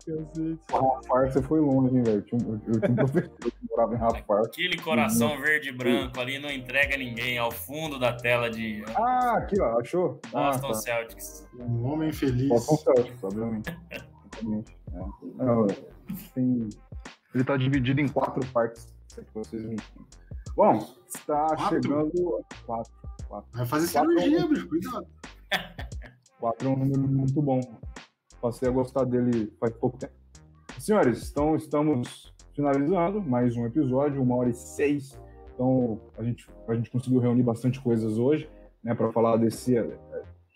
[0.71, 2.19] Rafar, você foi longe, hein, velho?
[2.19, 4.43] Eu tinha, eu tinha um professor que morava em Rafar.
[4.45, 5.41] Aquele coração uhum.
[5.41, 8.85] verde e branco ali não entrega ninguém ao fundo da tela de.
[8.95, 10.21] Ah, aqui, ó, achou?
[10.31, 10.75] Boston ah, tá.
[10.75, 11.49] Celtics.
[11.59, 12.49] Um homem feliz.
[12.49, 13.71] Boston Celtics, obviamente.
[13.91, 14.15] é.
[15.37, 15.67] Não,
[16.35, 16.69] tem...
[17.35, 19.77] Ele tá dividido em quatro partes, se vocês me
[20.57, 21.83] Bom, está quatro?
[21.83, 22.45] chegando.
[22.67, 22.93] Quatro,
[23.29, 23.51] quatro.
[23.53, 25.07] Vai fazer cirurgia, bicho, cuidado.
[26.39, 27.61] Quatro é um número muito bom
[28.45, 30.13] passei a gostar dele faz pouco tempo.
[30.79, 35.19] Senhores, então estamos finalizando mais um episódio, uma hora e seis.
[35.55, 38.47] Então a gente, a gente conseguiu reunir bastante coisas hoje,
[38.83, 39.75] né, para falar desse,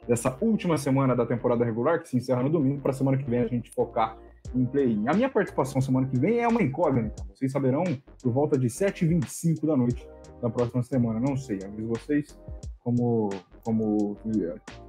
[0.07, 3.25] dessa última semana da temporada regular, que se encerra no domingo, para a semana que
[3.25, 4.19] vem a gente focar
[4.55, 5.09] em play-in.
[5.09, 7.25] A minha participação semana que vem é uma incógnita.
[7.35, 7.85] Vocês saberão
[8.23, 10.09] por volta de 7h25 da noite
[10.41, 11.21] da próxima semana.
[11.21, 12.39] Não sei, aviso vocês.
[12.81, 13.29] Como,
[13.65, 14.17] como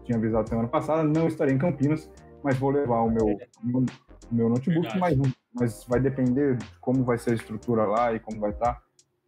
[0.05, 2.10] tinha avisado semana passada, não estarei em Campinas
[2.43, 3.86] mas vou levar o meu, meu,
[4.32, 5.32] meu notebook mais um.
[5.53, 8.76] Mas vai depender de como vai ser a estrutura lá e como vai estar.
[8.76, 8.84] Tá.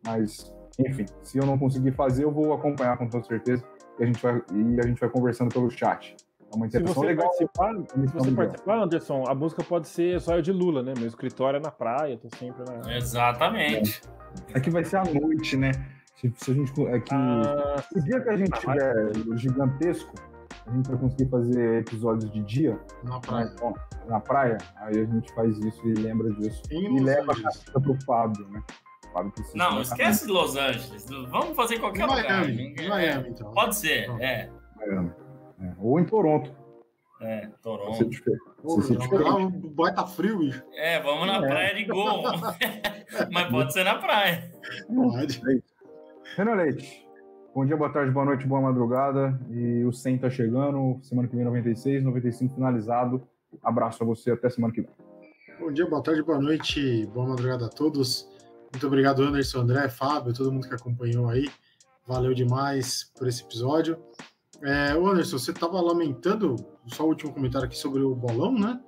[0.06, 3.64] Mas, enfim, se eu não conseguir fazer, eu vou acompanhar com toda certeza
[4.00, 6.16] e a gente vai, e a gente vai conversando pelo chat.
[6.52, 7.28] É uma interação legal.
[7.28, 10.94] Participar, se você participar, Anderson, a música pode ser só de Lula, né?
[10.98, 12.96] Meu escritório é na praia, tô sempre na.
[12.96, 14.02] Exatamente.
[14.54, 15.72] É, é que vai ser à noite, né?
[16.18, 16.88] Se, se a gente.
[16.88, 20.14] É que ah, o dia que a gente tiver gigantesco,
[20.68, 23.46] a gente vai conseguir fazer episódios de dia na praia.
[23.46, 23.74] Né?
[24.08, 26.62] Na praia, aí a gente faz isso e lembra disso.
[26.70, 27.66] Em e Los leva Angeles.
[27.74, 28.62] a pro Fábio, né?
[29.14, 31.06] Fábio não, esquece de Los Angeles.
[31.30, 32.24] Vamos fazer qualquer lugar.
[32.24, 33.52] Miami, em Miami, então.
[33.52, 34.50] Pode ser, é.
[34.78, 35.12] Miami.
[35.62, 35.74] É.
[35.80, 36.52] Ou em Toronto.
[37.22, 37.98] É, Toronto.
[37.98, 38.42] Você diferente.
[38.64, 38.98] Você
[39.78, 40.64] Lá tá frio, bicho.
[40.74, 41.48] É, vamos na é.
[41.48, 42.24] praia de gol.
[43.32, 44.52] Mas pode ser na praia.
[44.88, 45.42] Pode.
[46.36, 47.08] Renan Leite.
[47.54, 49.40] Bom dia, boa tarde, boa noite, boa madrugada.
[49.50, 53.28] E o 100 tá chegando, semana que vem 96, 95 finalizado.
[53.62, 54.90] Abraço a você, até semana que vem.
[55.60, 58.28] Bom dia, boa tarde, boa noite, boa madrugada a todos.
[58.72, 61.50] Muito obrigado, Anderson, André, Fábio, todo mundo que acompanhou aí.
[62.08, 64.02] Valeu demais por esse episódio.
[64.64, 66.56] É, Anderson, você estava lamentando,
[66.88, 68.80] só o último comentário aqui sobre o bolão, né?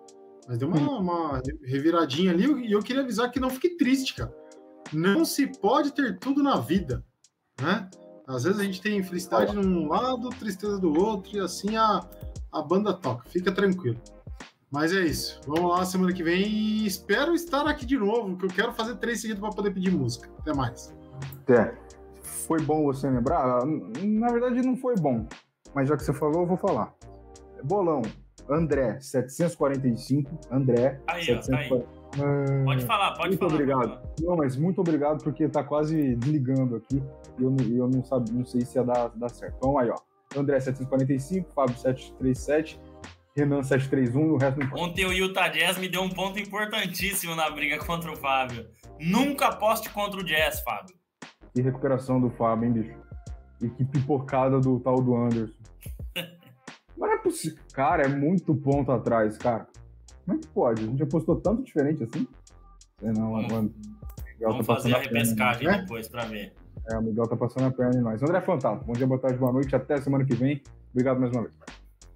[0.48, 4.34] Mas deu uma, uma reviradinha ali e eu queria avisar que não fique triste, cara.
[4.92, 7.04] Não se pode ter tudo na vida,
[7.62, 7.90] né?
[8.28, 12.08] Às vezes a gente tem felicidade num lado, tristeza do outro, e assim a,
[12.52, 13.28] a banda toca.
[13.30, 14.00] Fica tranquilo.
[14.72, 15.40] Mas é isso.
[15.46, 18.96] Vamos lá semana que vem e espero estar aqui de novo, que eu quero fazer
[18.96, 20.30] três seguidos para poder pedir música.
[20.40, 20.94] Até mais.
[21.48, 21.76] É.
[22.24, 23.66] Foi bom você lembrar?
[23.66, 25.28] Na verdade, não foi bom.
[25.74, 26.94] Mas já que você falou, eu vou falar.
[27.64, 28.02] Bolão,
[28.50, 30.40] André, 745.
[30.52, 31.76] André, aí, 745.
[31.76, 32.64] Ó, tá aí.
[32.66, 33.52] Pode falar, pode muito falar.
[33.52, 34.10] Muito obrigado.
[34.22, 37.02] Não, mas muito obrigado, porque tá quase desligando aqui
[37.40, 39.56] e eu, eu não, sabe, não sei se ia dar, dar certo.
[39.58, 39.96] Então aí, ó.
[40.36, 42.80] André 745, Fábio 737,
[43.36, 44.84] Renan 731 e o resto não importa.
[44.84, 48.68] Ontem o Utah Jazz me deu um ponto importantíssimo na briga contra o Fábio.
[49.00, 50.96] Nunca aposte contra o Jazz, Fábio.
[51.54, 52.98] Que recuperação do Fábio, hein, bicho?
[53.62, 55.63] E que pipocada do tal do Anderson.
[57.04, 57.60] Mas não é possível.
[57.74, 59.68] Cara, é muito ponto atrás, cara.
[60.24, 60.84] Como é que pode?
[60.84, 62.26] A gente apostou tanto diferente assim?
[62.98, 63.74] Sei não, vamos, mano.
[64.40, 65.80] Vamos tá fazer a repescagem né?
[65.80, 66.54] depois pra ver.
[66.90, 68.24] É, o Miguel tá passando a perna em nós.
[68.24, 69.76] André Fantasma, bom dia, boa tarde, boa noite.
[69.76, 70.62] Até semana que vem.
[70.92, 71.54] Obrigado mais uma vez.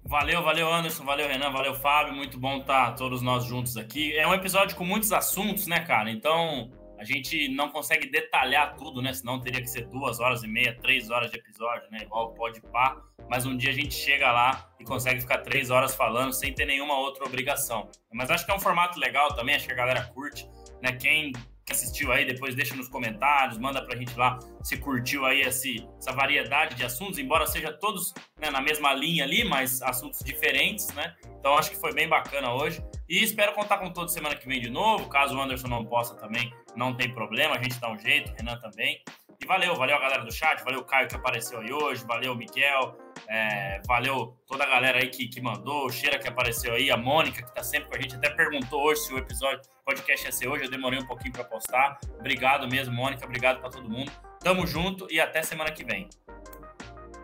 [0.06, 2.14] Valeu, valeu Anderson, valeu Renan, valeu Fábio.
[2.14, 4.16] Muito bom estar todos nós juntos aqui.
[4.16, 6.10] É um episódio com muitos assuntos, né, cara?
[6.10, 9.12] Então a gente não consegue detalhar tudo, né?
[9.12, 12.02] Senão teria que ser duas horas e meia, três horas de episódio, né?
[12.02, 15.94] Igual pode pá mas um dia a gente chega lá e consegue ficar três horas
[15.94, 17.90] falando sem ter nenhuma outra obrigação.
[18.12, 20.48] Mas acho que é um formato legal também, acho que a galera curte,
[20.82, 20.92] né?
[20.92, 21.32] Quem
[21.70, 26.12] assistiu aí, depois deixa nos comentários, manda pra gente lá se curtiu aí esse, essa
[26.12, 31.14] variedade de assuntos, embora seja todos né, na mesma linha ali, mas assuntos diferentes, né?
[31.38, 32.82] Então acho que foi bem bacana hoje.
[33.06, 35.08] E espero contar com todos semana que vem de novo.
[35.08, 38.56] Caso o Anderson não possa também, não tem problema, a gente dá um jeito, Renan
[38.58, 39.02] também.
[39.40, 42.32] E valeu, valeu a galera do chat, valeu o Caio que apareceu aí hoje, valeu
[42.32, 42.96] o Miguel,
[43.28, 46.96] é, valeu toda a galera aí que, que mandou, o Cheira que apareceu aí, a
[46.96, 50.32] Mônica que tá sempre com a gente, até perguntou hoje se o episódio, podcast ia
[50.32, 51.98] ser hoje, eu demorei um pouquinho para postar.
[52.18, 54.10] Obrigado mesmo, Mônica, obrigado para todo mundo.
[54.40, 56.08] Tamo junto e até semana que vem.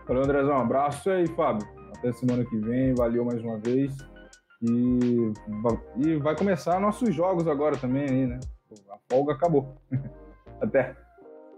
[0.07, 1.67] Valeu, Andrezão, um abraço aí, Fábio.
[1.97, 3.97] Até semana que vem, valeu mais uma vez.
[4.63, 5.33] E,
[5.99, 8.39] e vai começar nossos jogos agora também aí, né?
[8.91, 9.77] A folga acabou.
[10.61, 10.97] Até.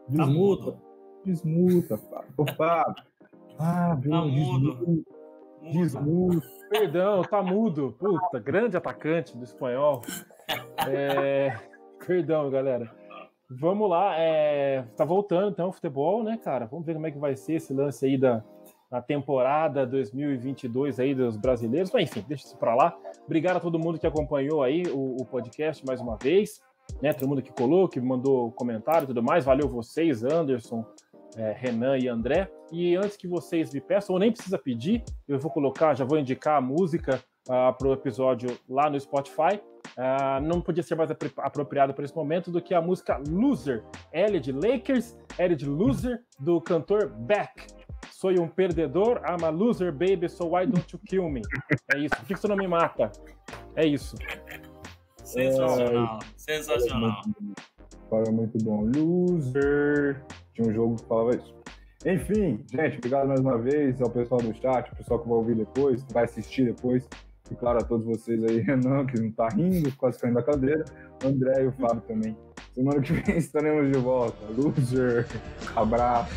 [0.09, 0.73] Desmuta.
[0.73, 0.79] Tá
[1.25, 2.57] desmuta, Fábio.
[2.57, 3.05] Fábio.
[3.59, 5.05] Ah, tá mudo.
[5.73, 6.47] Desmuta.
[6.71, 7.97] Perdão, tá mudo.
[7.99, 10.03] Puta, grande atacante do espanhol.
[10.89, 11.57] É...
[12.07, 12.95] Perdão, galera.
[13.49, 14.83] Vamos lá, é...
[14.97, 16.67] tá voltando então o futebol, né, cara?
[16.67, 18.43] Vamos ver como é que vai ser esse lance aí da,
[18.91, 21.91] da temporada 2022 aí dos brasileiros.
[21.93, 22.97] Mas enfim, deixa isso para lá.
[23.25, 26.61] Obrigado a todo mundo que acompanhou aí o, o podcast mais uma vez
[27.01, 27.13] né?
[27.13, 29.45] Todo mundo que colou, que mandou comentário e tudo mais.
[29.45, 30.85] Valeu vocês, Anderson,
[31.37, 32.51] é, Renan e André.
[32.73, 36.19] E antes que vocês me peçam, ou nem precisa pedir, eu vou colocar, já vou
[36.19, 39.61] indicar a música uh, ah, para o episódio lá no Spotify.
[39.97, 44.39] Uh, não podia ser mais apropriado para esse momento do que a música Loser, L
[44.41, 47.67] de Lakers, L de Loser, do cantor Beck.
[48.11, 51.43] Sou um perdedor, I'm a loser, baby, so why don't you kill me?
[51.95, 52.17] É isso.
[52.17, 53.13] Por que você não me mata?
[53.75, 54.17] É isso.
[55.27, 57.23] Sensacional, é, sensacional.
[58.09, 58.89] Fala muito bom.
[58.95, 60.25] Loser.
[60.55, 61.55] Tinha um jogo que falava isso.
[62.07, 65.57] Enfim, gente, obrigado mais uma vez ao pessoal do chat, o pessoal que vai ouvir
[65.57, 67.09] depois, que vai assistir depois.
[67.51, 70.85] E claro, a todos vocês aí, Renan, que não tá rindo, quase caindo da cadeira.
[71.25, 72.37] O André e o Fábio também.
[72.73, 74.39] Semana que vem estaremos de volta.
[74.57, 75.27] Loser.
[75.75, 76.31] Abraço.